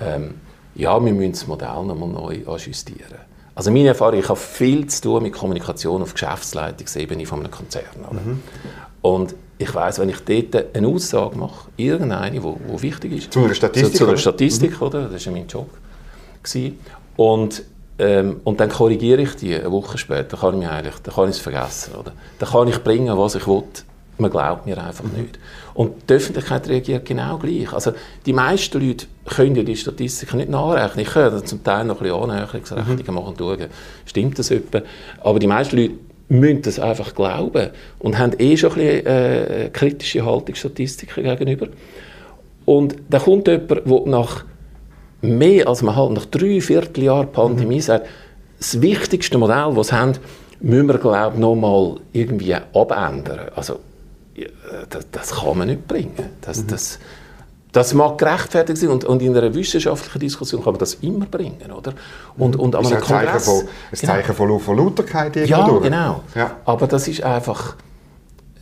[0.00, 0.34] ähm,
[0.74, 3.18] ja, wir müssen das Modell nochmal neu ajustieren.
[3.54, 7.84] Also meine Erfahrung, ich habe viel zu tun mit Kommunikation auf Geschäftsleitungsebene von einem Konzern.
[8.10, 8.42] Mhm.
[9.02, 13.32] Und ich weiß, wenn ich dort eine Aussage mache, irgendeine, die wo, wo wichtig ist.
[13.32, 13.92] Zu einer Statistik?
[13.92, 15.00] Zu, zu einer Statistik, oder?
[15.00, 15.06] Mhm.
[15.06, 15.14] oder?
[15.14, 15.68] Das war mein Job.
[16.42, 16.78] Gewesen.
[17.16, 17.62] Und,
[17.98, 21.24] ähm, und dann korrigiere ich die eine Woche später, kann ich, mich eigentlich, dann kann
[21.28, 21.94] ich es vergessen.
[21.94, 22.12] Oder?
[22.38, 23.64] Dann kann ich bringen, was ich will.
[24.18, 25.22] Man glaubt mir einfach mhm.
[25.22, 25.38] nicht.
[25.74, 27.72] Und die Öffentlichkeit reagiert genau gleich.
[27.72, 27.92] Also
[28.26, 31.04] die meisten Leute können ja die Statistiken nicht nachrechnen.
[31.04, 33.14] Ich kann zum Teil noch ein bisschen Annäherungsrechnungen mhm.
[33.14, 33.66] machen und schauen,
[34.04, 34.82] stimmt das etwa.
[35.20, 35.94] Aber die meisten Leute
[36.28, 41.68] müssen das einfach glauben und haben eh schon ein bisschen äh, kritische Haltung Statistiken gegenüber.
[42.64, 44.44] Und da kommt jemand, der nach
[45.20, 47.80] mehr als man halt nach drei Vierteljahren Pandemie mhm.
[47.80, 48.06] sagt,
[48.58, 50.12] das wichtigste Modell, das sie haben,
[50.60, 53.48] müssen wir, glaube ich, noch mal irgendwie abändern.
[53.56, 53.80] Also,
[54.88, 56.30] das, das, kann man nicht bringen.
[56.40, 56.68] Das, mhm.
[56.68, 56.98] das,
[57.72, 61.70] das mag gerechtfertigt sein und, und, in einer wissenschaftlichen Diskussion kann man das immer bringen,
[61.72, 61.94] oder?
[62.36, 64.12] Und, und an einem ist ein Zeichen von, ein genau.
[64.12, 65.82] Zeichen von, von Lauterkeit Ja, durch.
[65.82, 66.22] genau.
[66.34, 66.56] Ja.
[66.64, 67.76] Aber das ist einfach...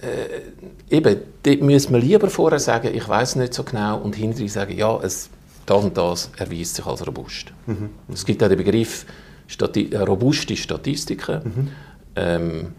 [0.00, 4.48] Äh, eben, dort müssen wir lieber vorher sagen, ich weiß nicht so genau und hinterher
[4.48, 5.28] sagen, ja, es,
[5.66, 7.52] das und das erweist sich als robust.
[7.66, 7.90] Mhm.
[8.12, 9.04] Es gibt auch den Begriff
[9.46, 11.40] Stati robuste Statistiken.
[11.44, 11.68] Mhm.
[12.16, 12.72] Ähm,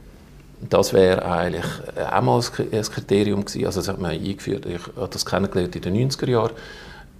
[0.69, 1.65] das wäre eigentlich
[2.11, 3.65] auch mal ein Kriterium gewesen.
[3.65, 4.65] Also das hat man eingeführt.
[4.65, 6.51] Ich habe das kennengelernt in den 90er Jahren,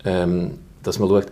[0.06, 1.28] ähm, dass man schaut,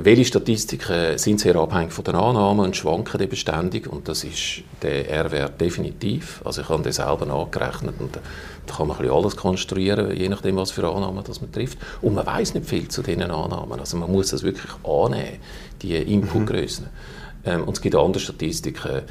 [0.00, 4.62] welche Statistiken sind sehr abhängig von den Annahmen und schwanken eben ständig und das ist
[4.80, 6.40] der R-Wert definitiv.
[6.44, 10.28] Also ich habe den selber nachgerechnet und da kann man ein bisschen alles konstruieren, je
[10.28, 11.78] nachdem, was für Annahmen das man trifft.
[12.00, 13.80] Und man weiß nicht viel zu diesen Annahmen.
[13.80, 15.38] Also man muss das wirklich annehmen,
[15.82, 16.84] die Inputgrößen.
[16.84, 17.50] Mhm.
[17.50, 19.02] Ähm, und es gibt andere Statistiken,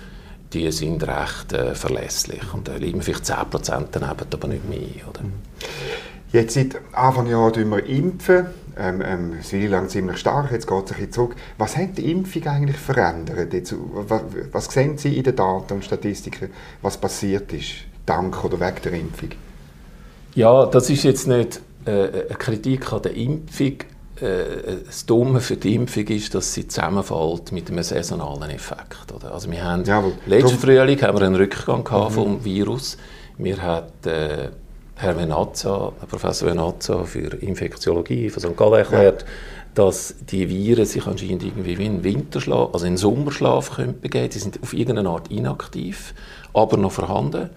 [0.53, 2.53] die sind recht äh, verlässlich.
[2.53, 5.07] Und da liegen vielleicht 10% daneben, aber nicht mehr.
[5.09, 5.21] Oder?
[6.31, 8.45] Jetzt seit Anfang Jahr impfen wir impfen.
[8.79, 11.35] Ähm, ähm, sehr lang ziemlich stark, jetzt geht es ein bisschen zurück.
[11.57, 13.51] Was hat die Impfung eigentlich verändert?
[13.51, 16.51] Jetzt, was, was sehen Sie in den Daten und Statistiken,
[16.83, 17.71] was passiert ist,
[18.05, 19.29] dank oder wegen der Impfung?
[20.35, 23.77] Ja, das ist jetzt nicht äh, eine Kritik an der Impfung,
[24.21, 29.11] äh, das Dumme für die Impfung ist, dass sie zusammenfällt mit einem saisonalen Effekt.
[29.15, 29.33] Oder?
[29.33, 32.15] Also wir haben ja, letzten Frühling haben wir einen Rückgang gehabt mhm.
[32.15, 32.97] vom Virus.
[33.37, 34.49] Wir hatten äh,
[34.95, 38.57] Herr Venazza, Professor Venazza für Infektiologie von St.
[38.57, 39.27] Gallen erklärt, ja.
[39.75, 44.31] dass die Viren sich anscheinend irgendwie wie in Winterschlaf, also in Sommerschlaf können begeben.
[44.31, 46.15] Sie sind auf irgendeine Art inaktiv,
[46.53, 47.51] aber noch vorhanden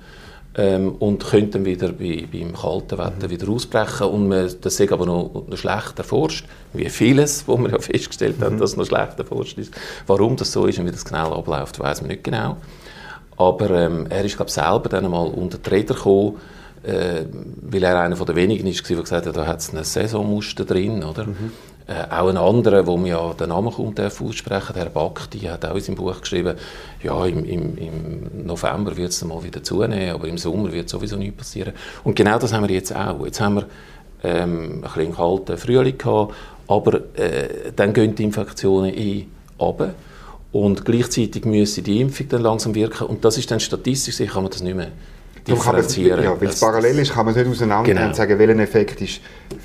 [0.57, 3.31] ähm, und könnten wieder bei, beim kalten Wetter mhm.
[3.31, 4.07] wieder ausbrechen.
[4.09, 8.41] Und man, das ist aber noch, noch schlecht erforscht, wie vieles, wo wir ja festgestellt
[8.41, 8.45] mhm.
[8.45, 9.73] haben, dass noch schlecht erforscht ist.
[10.07, 12.57] Warum das so ist und wie das genau abläuft, weiß man nicht genau.
[13.37, 16.37] Aber ähm, er ist glaube selber dann einmal unter die Räder gekommen,
[16.83, 17.25] äh,
[17.63, 21.05] weil er einer der wenigen ist, der gesagt hat, da hat es ein Saisonmuster drin,
[21.05, 21.25] oder?
[21.25, 21.53] Mhm.
[21.91, 25.75] Äh, auch ein anderer, wo mir ja den Namen darf aussprechen, Herr Bakti, hat auch
[25.75, 26.57] in seinem Buch geschrieben,
[27.03, 31.17] ja, im, im, im November wird es mal wieder zunehmen, aber im Sommer wird sowieso
[31.17, 31.73] nichts passieren.
[32.05, 33.25] Und genau das haben wir jetzt auch.
[33.25, 33.67] Jetzt haben wir
[34.23, 36.33] ähm, ein kalten Frühling gehabt,
[36.69, 39.27] aber äh, dann gehen die Infektionen eh
[39.59, 39.95] runter.
[40.53, 43.09] Und gleichzeitig müssen die Impfung dann langsam wirken.
[43.09, 44.93] Und das ist dann statistisch, kann man das nicht mehr
[45.47, 46.23] differenzieren.
[46.23, 48.07] Ja, weil es parallel ist, kann man es nicht auseinander genau.
[48.07, 49.21] und sagen, welcher Effekt ist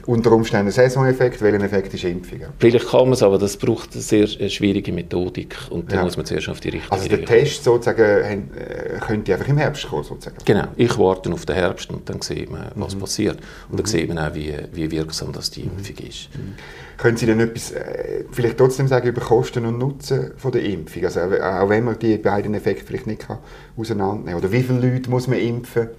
[0.06, 2.40] unter Umständen ein Saisoneffekt, welcher Effekt ist Impfung.
[2.60, 6.04] Vielleicht kann man es, aber das braucht eine sehr schwierige Methodik und da ja.
[6.04, 9.88] muss man zuerst auf die richtige Also der Test sozusagen äh, könnte einfach im Herbst
[9.88, 10.38] kommen sozusagen?
[10.46, 13.00] Genau, ich warte auf den Herbst und dann sieht man, was mhm.
[13.00, 13.38] passiert
[13.70, 13.90] und dann mhm.
[13.90, 16.08] sieht man auch, wie, wie wirksam das die Impfung mhm.
[16.08, 16.30] ist.
[16.34, 16.54] Mhm.
[16.98, 21.04] Können Sie denn etwas äh, vielleicht trotzdem sagen über Kosten und Nutzen von der Impfung?
[21.04, 23.40] Also auch wenn man die beiden Effekte vielleicht nicht kann
[23.76, 24.36] auseinandernehmen kann.
[24.38, 25.90] Oder wie viele Leute muss man impfen,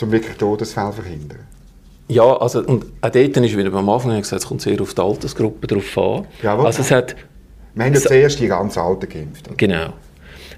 [0.00, 1.40] um wirklich Todesfälle zu verhindern?
[2.08, 4.94] Ja, also und auch dort ist, wie ich am Anfang gesagt es kommt sehr auf
[4.94, 6.26] die Altersgruppe drauf an.
[6.42, 6.66] Jawohl.
[6.66, 7.14] Also es hat,
[7.74, 9.46] wir haben ja zuerst die ganz Alten geimpft.
[9.46, 9.56] Oder?
[9.56, 9.92] Genau.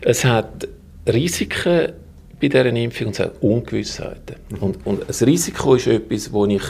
[0.00, 0.66] Es hat
[1.06, 1.92] Risiken
[2.40, 4.36] bei dieser Impfung und es hat Ungewissheiten.
[4.48, 4.58] Mhm.
[4.58, 6.62] Und, und ein Risiko ist etwas, das ich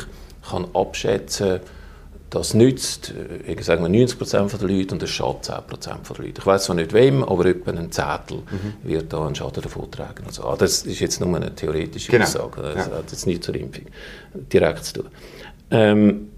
[0.50, 1.60] kann abschätzen kann,
[2.32, 3.12] das nützt,
[3.46, 6.40] äh, ich sage mal 90% der Leute und das schadet 10% der Leute.
[6.40, 8.88] Ich weiß zwar nicht wem, aber etwa ein Zettel mhm.
[8.88, 10.24] wird da einen Schaden davon tragen.
[10.26, 12.24] Also, ah, das ist jetzt nur eine theoretische genau.
[12.24, 12.62] Aussage.
[12.62, 12.92] Das ja.
[12.92, 13.84] hat jetzt nichts zur Impfung
[14.34, 15.08] direkt zu tun.
[15.70, 16.28] Ähm,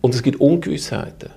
[0.00, 1.30] und es gibt Ungewissheiten.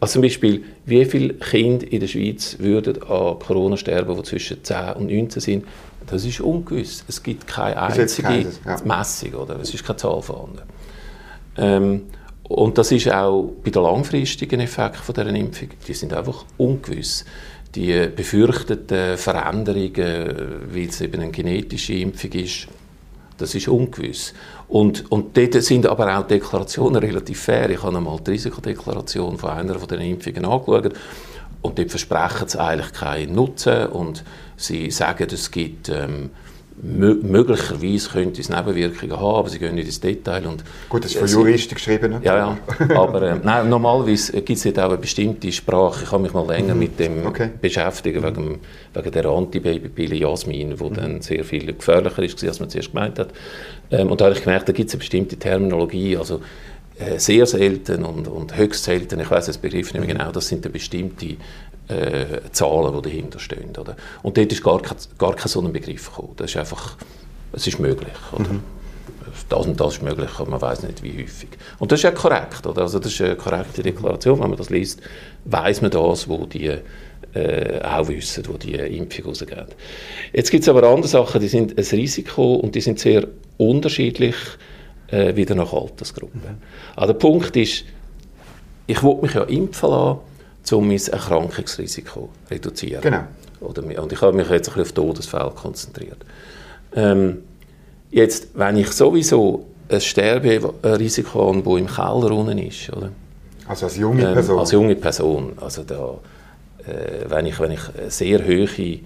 [0.00, 4.64] Also zum Beispiel, wie viele Kinder in der Schweiz würden an Corona sterben, die zwischen
[4.64, 5.64] 10 und 19 sind,
[6.06, 7.04] das ist ungewiss.
[7.08, 8.76] Es gibt keine einzige ja.
[8.84, 9.60] Messung, oder?
[9.60, 10.62] es ist keine Zahl vorhanden.
[11.58, 12.02] Ähm,
[12.48, 17.24] und das ist auch bei den langfristigen Effekten von dieser Impfung, die sind einfach ungewiss.
[17.74, 22.68] Die befürchteten Veränderungen, wie es eben eine genetische Impfung ist,
[23.36, 24.32] das ist ungewiss.
[24.68, 27.70] Und, und dort sind aber auch Deklarationen relativ fair.
[27.70, 30.94] Ich habe einmal die Risikodeklaration von einer von den Impfungen angeschaut
[31.62, 34.24] und dort versprechen sie eigentlich keinen Nutzen und
[34.56, 36.30] sie sagen, es gibt ähm,
[36.82, 40.46] möglicherweise könnte es Nebenwirkungen haben, aber sie gehen nicht ins Detail.
[40.46, 42.16] Und Gut, das ist von Juristen geschrieben.
[42.22, 42.58] Ja, ja.
[42.96, 46.04] aber äh, nein, normalerweise gibt es jetzt auch eine bestimmte Sprache.
[46.04, 46.80] Ich habe mich mal länger mhm.
[46.80, 47.50] mit dem okay.
[47.60, 48.60] beschäftigt, wegen,
[48.94, 50.94] wegen der Antibabypille Jasmin, die mhm.
[50.94, 53.30] dann sehr viel gefährlicher ist, als man zuerst gemeint hat.
[53.90, 56.40] Ähm, und da habe ich gemerkt, da gibt es eine bestimmte Terminologie, also
[56.98, 60.48] äh, sehr selten und, und höchst selten, ich weiß das Begriff nicht mehr genau, das
[60.48, 61.36] sind bestimmte
[61.88, 63.70] äh, Zahlen, die dahinter stehen.
[63.78, 63.96] Oder?
[64.22, 66.34] Und dort ist gar, kein, gar kein so ein Begriff gekommen.
[66.36, 66.96] Das ist einfach,
[67.52, 68.16] es ist möglich.
[68.32, 68.52] Oder?
[68.52, 68.62] Mhm.
[69.48, 71.50] Das und das ist möglich, aber man weiß nicht, wie häufig.
[71.78, 72.66] Und das ist ja korrekt.
[72.66, 72.82] Oder?
[72.82, 74.40] Also das ist eine korrekte Deklaration.
[74.40, 75.00] Wenn man das liest,
[75.44, 76.78] weiß man das, wo die
[77.34, 79.76] äh, auch wissen, wo die Impfung rausgeht.
[80.32, 84.34] Jetzt gibt es aber andere Sachen, die sind ein Risiko und die sind sehr unterschiedlich
[85.08, 86.40] äh, wieder nach Altersgruppen.
[86.40, 86.62] Mhm.
[86.96, 87.84] Also der Punkt ist,
[88.86, 90.20] ich will mich ja impfen lassen,
[90.72, 93.02] um mein Erkrankungsrisiko zu reduzieren.
[93.02, 93.24] Genau.
[93.60, 96.18] Oder, und ich habe mich jetzt ein bisschen auf Todesfälle konzentriert.
[96.94, 97.38] Ähm,
[98.10, 103.10] jetzt, wenn ich sowieso ein Sterberisiko habe, das im Keller unten ist, oder?
[103.66, 104.58] Also als junge ähm, Person?
[104.58, 105.52] Als junge Person.
[105.60, 106.18] Also da,
[106.86, 109.00] äh, wenn, ich, wenn ich sehr hohe, äh,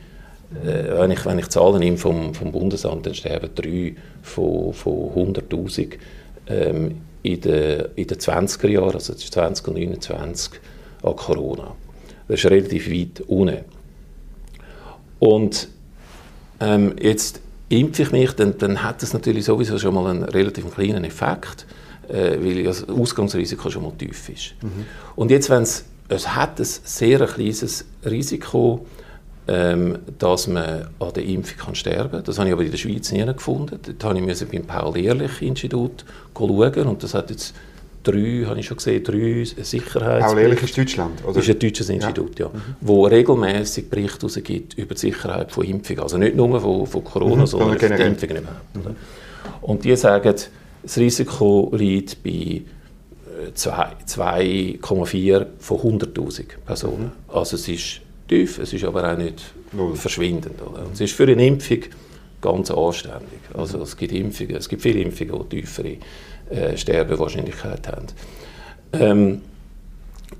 [0.65, 5.95] wenn, ich, wenn ich Zahlen nehme vom, vom Bundesamt, dann sterben drei von, von 100'000
[6.49, 10.61] ähm, in den, in den 20er Jahren, also 20 und 29
[11.03, 11.75] an Corona.
[12.29, 13.65] Das ist relativ weit unten.
[15.19, 15.69] Und
[16.61, 20.73] ähm, jetzt impfe ich mich, dann, dann hat das natürlich sowieso schon mal einen relativ
[20.75, 21.67] kleinen Effekt,
[22.09, 24.55] äh, weil das Ausgangsrisiko schon mal tief ist.
[24.63, 24.87] Mhm.
[25.17, 28.87] Und jetzt, wenn es, es hat ein sehr kleines Risiko,
[29.49, 32.25] ähm, dass man an der Impfung kann sterben kann.
[32.25, 33.79] Das habe ich aber in der Schweiz nie gefunden.
[33.99, 36.05] Dort musste ich beim Paul-Ehrlich-Institut
[36.37, 37.55] schauen und das hat jetzt
[38.03, 40.27] drei, habe ich schon gesehen, drei Sicherheits...
[40.27, 41.39] Paul Ehrlich ist Deutschland, oder?
[41.39, 42.47] ist ein deutsches Institut, ja.
[42.47, 42.53] ja.
[42.53, 42.77] Mhm.
[42.81, 46.03] Wo regelmäßig Berichte rausgibt über die Sicherheit von Impfungen.
[46.03, 48.75] Also nicht nur von, von Corona, mhm, sondern von Impfungen überhaupt.
[48.75, 48.97] Mhm.
[49.63, 50.35] Und die sagen,
[50.83, 52.63] das Risiko liegt bei
[53.55, 57.05] 2,4 äh, von 100'000 Personen.
[57.05, 57.35] Mhm.
[57.35, 59.97] Also es ist tief, es ist aber auch nicht Null.
[59.97, 60.55] verschwindend.
[60.93, 61.81] Es ist für eine Impfung
[62.41, 63.41] ganz anständig.
[63.55, 65.97] Also es gibt Impfungen, es gibt viele Impfungen, die tiefere
[66.53, 68.07] äh, Sterbewahrscheinlichkeit haben.
[68.93, 69.41] Ähm,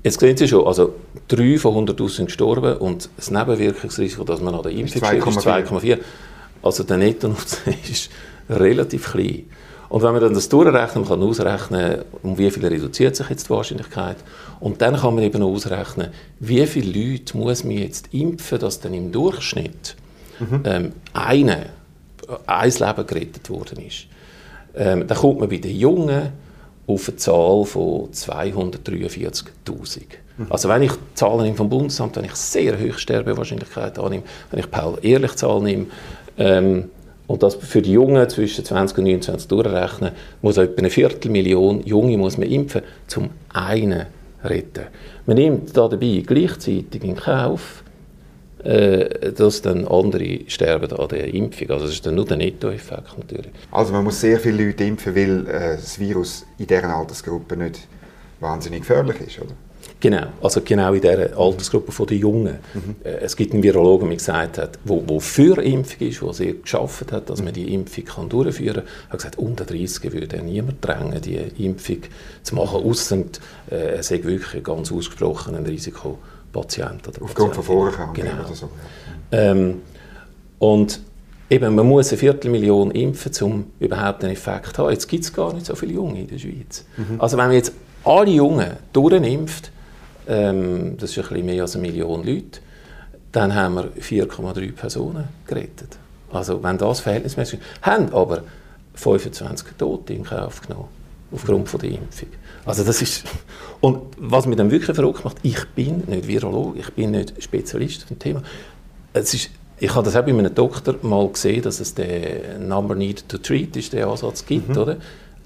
[0.03, 0.95] jetzt sehen Sie schon, also
[1.29, 5.39] 3 von 100'000 sind gestorben und das Nebenwirkungsrisiko, das man an der Impfung schreibt, ist
[5.39, 5.99] 2,4.
[6.61, 8.09] Also der Netto-Nutzen ist
[8.49, 9.45] relativ klein.
[9.89, 13.45] Und wenn man dann das durchrechnet, man kann ausrechnen, um wie viel reduziert sich jetzt
[13.45, 14.17] die Wahrscheinlichkeit.
[14.59, 18.95] Und dann kann man eben ausrechnen, wie viele Leute muss man jetzt impfen, dass dann
[18.95, 19.95] im Durchschnitt
[20.39, 20.61] mhm.
[20.65, 21.67] ähm, eine,
[22.47, 24.07] ein Leben gerettet worden ist.
[24.75, 26.29] Ähm, dann kommt man bei den Jungen
[26.87, 30.01] auf eine Zahl von 243'000.
[30.37, 30.47] Mhm.
[30.49, 34.69] Also wenn ich Zahlen nehme vom Bundesamt, wenn ich sehr hohe Sterbewahrscheinlichkeit annehme, wenn ich
[34.69, 35.85] Paul ehrlich Zahl nehme,
[36.37, 36.89] ähm,
[37.27, 42.17] und das für die Jungen zwischen 20 und 29 durchrechnen, muss etwa eine Viertelmillion Junge
[42.17, 42.81] muss man impfen,
[43.15, 44.07] um einen
[44.43, 44.85] retten.
[45.25, 47.82] Man nimmt da dabei gleichzeitig in Kauf,
[48.63, 51.69] äh, dass dann andere sterben an der Impfung.
[51.69, 53.51] Also das ist dann nur der Nettoeffekt natürlich.
[53.71, 57.79] Also man muss sehr viele Leute impfen, weil äh, das Virus in dieser Altersgruppe nicht
[58.39, 59.53] wahnsinnig gefährlich ist, oder?
[59.99, 62.59] Genau, also genau in dieser Altersgruppe der Jungen.
[62.73, 62.95] Mhm.
[63.03, 67.11] Es gibt einen Virologen, der gesagt hat, wo, wo für Impfung ist, der sehr geschafft
[67.13, 71.21] hat, dass man die Impfung kann durchführen kann, hat gesagt, unter 30 würde niemand drängen,
[71.21, 71.99] die Impfung
[72.43, 73.17] zu machen, außer
[73.71, 75.55] äh, er sei wirklich ein ganz ausgesprochen
[76.53, 77.07] Risikopatient.
[77.07, 78.45] Oder Aufgrund von Vorerkrankungen genau.
[78.45, 78.69] oder so.
[79.31, 79.81] Ähm,
[80.59, 80.99] und
[81.49, 84.91] eben, man muss eine Viertelmillion impfen, um überhaupt einen Effekt zu haben.
[84.91, 86.85] Jetzt gibt es gar nicht so viele Junge in der Schweiz.
[86.97, 87.19] Mhm.
[87.19, 89.71] Also wenn man jetzt alle Jungen durchimpft,
[90.27, 92.59] ähm, das ist ein bisschen mehr als eine Million Leute,
[93.31, 95.97] dann haben wir 4,3 Personen gerettet.
[96.31, 97.65] Also wenn das verhältnismäßig ist.
[97.81, 98.43] Haben aber
[98.95, 100.87] 25 Tote in Kauf genommen,
[101.31, 102.29] aufgrund von der Impfung.
[102.65, 103.23] Also das ist,
[103.81, 108.03] und was mich dann wirklich verrückt macht, ich bin nicht Virologe, ich bin nicht Spezialist
[108.03, 108.41] auf dem Thema.
[109.11, 109.49] Es ist,
[109.79, 113.37] ich habe das auch bei einem Doktor mal gesehen, dass es den Number Need to
[113.37, 114.77] Treat ist, der Ansatz gibt, mhm.
[114.77, 114.97] oder?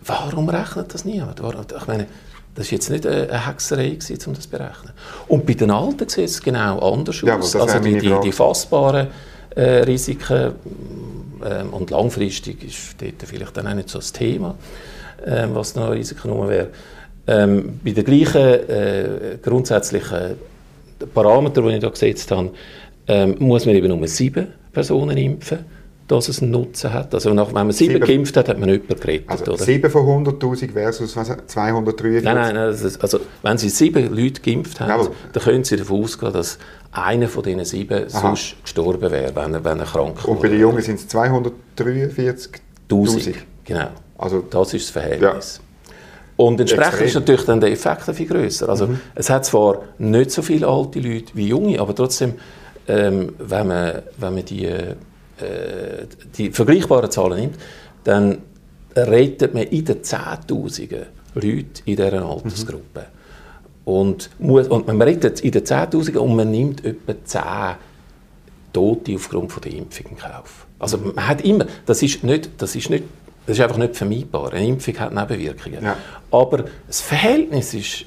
[0.06, 1.40] Warum rechnet das niemand?
[1.40, 2.08] Ich meine,
[2.56, 4.94] das war jetzt nicht eine Hexerei, gewesen, um das zu berechnen.
[5.28, 7.56] Und bei den Alten sieht es genau anders ja, aus.
[7.56, 9.08] Also die, die, die fassbaren
[9.56, 10.54] äh, Risiken
[11.42, 14.56] äh, und langfristig ist dort vielleicht dann auch nicht so das Thema,
[15.26, 16.70] äh, was noch Risiken wäre.
[17.28, 20.36] Ähm, bei den gleichen äh, grundsätzlichen
[21.14, 22.52] Parametern, die ich hier gesetzt habe,
[23.08, 25.66] ähm, muss man eben nur sieben Personen impfen
[26.08, 27.14] dass es einen Nutzen hat.
[27.14, 29.30] Also nach, wenn man sieben, sieben geimpft hat, hat man jemanden gerettet.
[29.30, 29.64] Also oder?
[29.64, 32.24] sieben von 100'000 versus 243?
[32.24, 35.76] Nein, nein, nein ist, also wenn Sie sieben Leute geimpft haben, ja, dann können Sie
[35.76, 36.58] davon ausgehen, dass
[36.92, 38.10] einer von diesen sieben Aha.
[38.10, 40.32] sonst gestorben wäre, wenn er, wenn er krank wäre.
[40.32, 43.36] Und bei den Jungen sind es 243'000?
[43.66, 43.90] genau.
[44.18, 45.62] Also, das ist das Verhältnis.
[45.62, 45.67] Ja.
[46.38, 47.08] Und entsprechend Extrem.
[47.08, 48.70] ist natürlich dann der Effekt viel größer.
[48.70, 49.00] Also mhm.
[49.16, 52.36] es hat zwar nicht so viele alte Leute wie junge, aber trotzdem,
[52.88, 54.70] ähm, wenn, man, wenn man die
[55.40, 57.58] äh, die vergleichbaren Zahlen nimmt,
[58.04, 58.40] dann
[58.96, 63.02] redet man in den Zehntausenden Leute in dieser Altersgruppe.
[63.02, 63.92] Mhm.
[63.92, 67.76] Und, muss, und man redet in den Zehntausenden und man nimmt etwa zehn
[68.74, 70.66] Tote aufgrund von der Impfung in Kauf.
[70.80, 73.04] Also man hat immer, das ist nicht, das ist nicht,
[73.46, 74.54] das ist einfach nicht vermeidbar.
[74.54, 75.84] Eine Impfung hat Nebenwirkungen.
[75.84, 75.98] Ja.
[76.32, 78.06] Aber das Verhältnis ist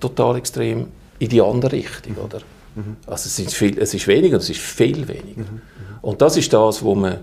[0.00, 2.40] total extrem in die andere Richtung, oder?
[2.74, 2.96] Mhm.
[3.06, 5.42] Also es ist, viel, es ist weniger, es ist viel weniger.
[5.42, 5.60] Mhm.
[6.00, 7.18] Und das ist das, was man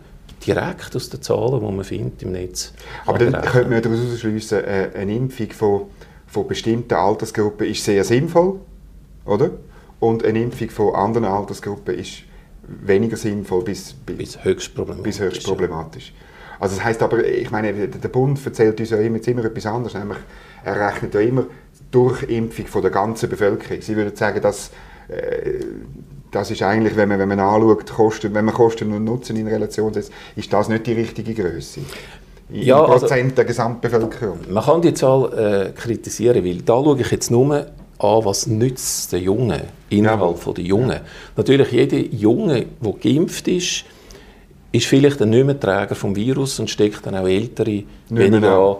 [0.45, 2.73] direkt aus den Zahlen, die man findet im Netz
[3.05, 5.81] Aber dann könnte man daraus schließen, äh, eine Impfung von,
[6.27, 8.59] von bestimmten Altersgruppen ist sehr sinnvoll,
[9.25, 9.51] oder?
[9.99, 12.23] Und eine Impfung von anderen Altersgruppen ist
[12.63, 15.03] weniger sinnvoll bis, bis höchst problematisch.
[15.03, 16.13] Bis höchst problematisch.
[16.59, 19.93] Also das heißt aber, ich meine, der Bund erzählt uns ja immer, immer etwas anderes,
[19.93, 20.17] nämlich
[20.63, 21.45] er rechnet ja immer
[21.91, 23.81] durch Impfung von der ganzen Bevölkerung.
[23.81, 24.71] Sie würden sagen, dass
[25.07, 25.63] äh,
[26.31, 29.47] das ist eigentlich, wenn man, wenn man anschaut, Kosten, wenn man Kosten und Nutzen in
[29.47, 31.81] Relation setzt, ist das nicht die richtige Größe.
[32.51, 34.39] Ja, Prozent also, der Gesamtbevölkerung.
[34.49, 39.11] Man kann die Zahl äh, kritisieren, weil da schaue ich jetzt nur an, was nützt
[39.11, 40.53] den Jungen innerhalb ja.
[40.53, 40.89] der Jungen.
[40.89, 41.01] Ja.
[41.35, 43.85] Natürlich, jeder Junge, der geimpft ist,
[44.71, 48.75] ist vielleicht ein nicht mehr Träger vom Virus und steckt dann auch Ältere weniger an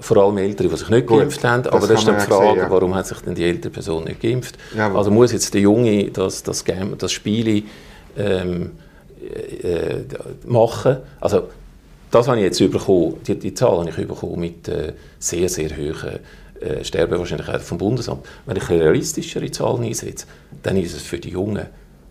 [0.00, 1.66] vor allem Ältere, die sich nicht Gut, geimpft haben.
[1.66, 2.70] Aber das, das ist dann die Frage, sehen, ja.
[2.70, 4.56] warum hat sich denn die ältere Person nicht geimpft?
[4.76, 7.64] Ja, also muss jetzt der Junge das, das, Game, das Spiel
[8.16, 8.72] ähm,
[9.62, 10.00] äh,
[10.46, 10.98] machen?
[11.20, 11.48] Also
[12.10, 15.70] das habe ich jetzt bekommen, die, die Zahl habe ich bekommen mit äh, sehr, sehr
[15.76, 16.20] hohen
[16.60, 18.24] äh, Sterbewahrscheinlichkeit vom Bundesamt.
[18.46, 20.26] Wenn ich eine realistischere Zahl einsetze,
[20.62, 21.66] dann ist es für die Jungen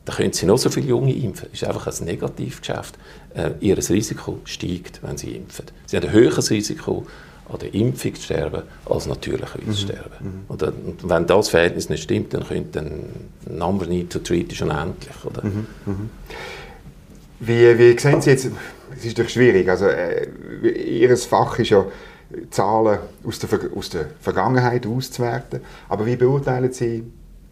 [0.06, 1.48] da können Sie noch so viele Junge impfen.
[1.52, 2.96] Das ist einfach ein Negativgeschäft.
[3.36, 5.66] Äh, ihr Risiko steigt, wenn Sie impfen.
[5.86, 7.06] Sie haben ein höheres Risiko,
[7.50, 9.76] an der Impfung zu sterben, als natürlicherweise mhm.
[9.76, 10.16] sterben.
[10.20, 10.46] Mhm.
[10.48, 14.72] Und, und, wenn das Verhältnis nicht stimmt, dann könnte ein Number Need to Treat schon
[14.72, 15.26] endlich.
[15.26, 15.44] Oder?
[15.44, 15.68] Mhm.
[15.86, 16.10] Mhm.
[17.40, 18.50] Wie, wie sehen Sie jetzt,
[18.96, 20.28] es ist doch schwierig, also äh,
[20.64, 21.86] Ihr Fach ist ja
[22.50, 27.04] Zahlen aus der, aus der Vergangenheit auszuwerten, aber wie beurteilen Sie,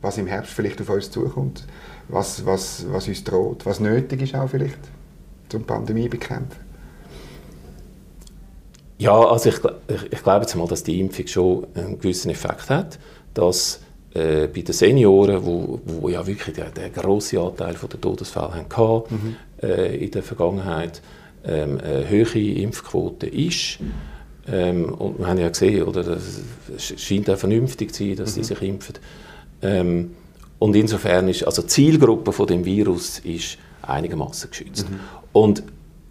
[0.01, 1.65] was im Herbst vielleicht auf uns zukommt,
[2.11, 4.79] was, was, was uns droht, was nötig ist auch vielleicht,
[5.49, 6.59] zum Pandemie bekämpfen?
[8.97, 9.55] Ja, also ich,
[9.87, 12.99] ich, ich glaube jetzt mal, dass die Impfung schon einen gewissen Effekt hat,
[13.33, 13.79] dass
[14.13, 19.03] äh, bei den Senioren, wo, wo ja wirklich der, der große Anteil der Todesfälle hatten,
[19.09, 19.35] mhm.
[19.63, 21.01] äh, in der Vergangenheit
[21.43, 23.79] ähm, eine höhere Impfquote ist.
[24.47, 26.17] Ähm, und wir haben ja gesehen, oder,
[26.75, 28.43] es scheint auch vernünftig zu sein, dass mhm.
[28.43, 28.95] sie sich impfen.
[29.61, 30.11] Ähm,
[30.61, 34.87] und insofern ist also die Zielgruppe von dem Virus ist einigermaßen geschützt.
[34.87, 34.99] Mhm.
[35.33, 35.63] Und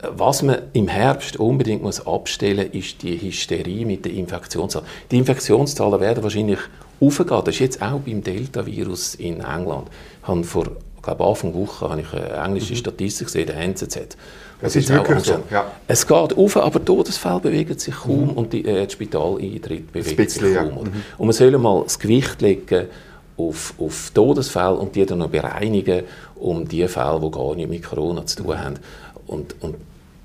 [0.02, 4.88] was man im Herbst unbedingt muss abstellen muss, ist die Hysterie mit den Infektionszahlen.
[5.08, 6.58] Die Infektionszahlen werden wahrscheinlich
[7.00, 7.28] aufgehen.
[7.44, 9.86] Das ist jetzt auch beim Delta-Virus in England.
[10.20, 10.66] Ich habe vor
[10.96, 12.78] ich glaube Anfang Woche habe ich eine englische mhm.
[12.78, 14.16] Statistik gesehen, der NZZ.
[14.60, 15.70] Das ist wirklich so, ja.
[15.86, 18.30] Es geht auf, aber Todesfälle bewegen sich kaum mhm.
[18.30, 20.52] und die, äh, die Spitaleintritt bewegt sich kaum.
[20.54, 20.64] Ja.
[20.64, 20.90] Mhm.
[21.18, 22.88] Und man soll mal das Gewicht legen
[23.48, 26.04] auf, auf Todesfälle und die dann noch bereinigen
[26.36, 28.74] um die Fälle, die gar nicht mit Corona zu tun haben.
[29.26, 29.76] Und, und,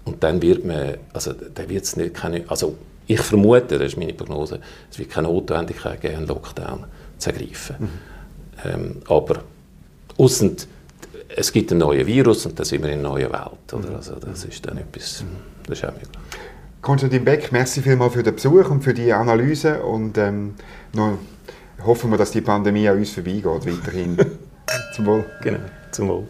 [0.06, 2.76] und dann wird man, also dann wird es nicht keine, also
[3.08, 4.60] ich vermute, das ist meine Prognose,
[4.90, 6.86] es wird keine Notwendigkeit geben, einen Lockdown
[7.18, 7.76] zu ergreifen.
[7.80, 7.90] Mhm.
[8.64, 9.44] Ähm, aber
[10.18, 10.68] aussend,
[11.36, 13.74] es gibt einen neuen Virus und dann sind wir in einer neuen Welt.
[13.74, 13.90] Oder?
[13.90, 13.96] Mhm.
[13.96, 15.24] Also das ist dann etwas,
[15.68, 16.10] das ist auch möglich.
[16.82, 20.54] Konstantin Beck, merci vielmals für den Besuch und für die Analyse und ähm,
[20.94, 21.18] noch
[21.84, 24.18] hoffen wir, dass die Pandemie an uns vorbeigeht weiterhin.
[24.96, 25.26] zum Wohl.
[25.42, 25.60] Genau,
[25.92, 26.28] zum Wohl.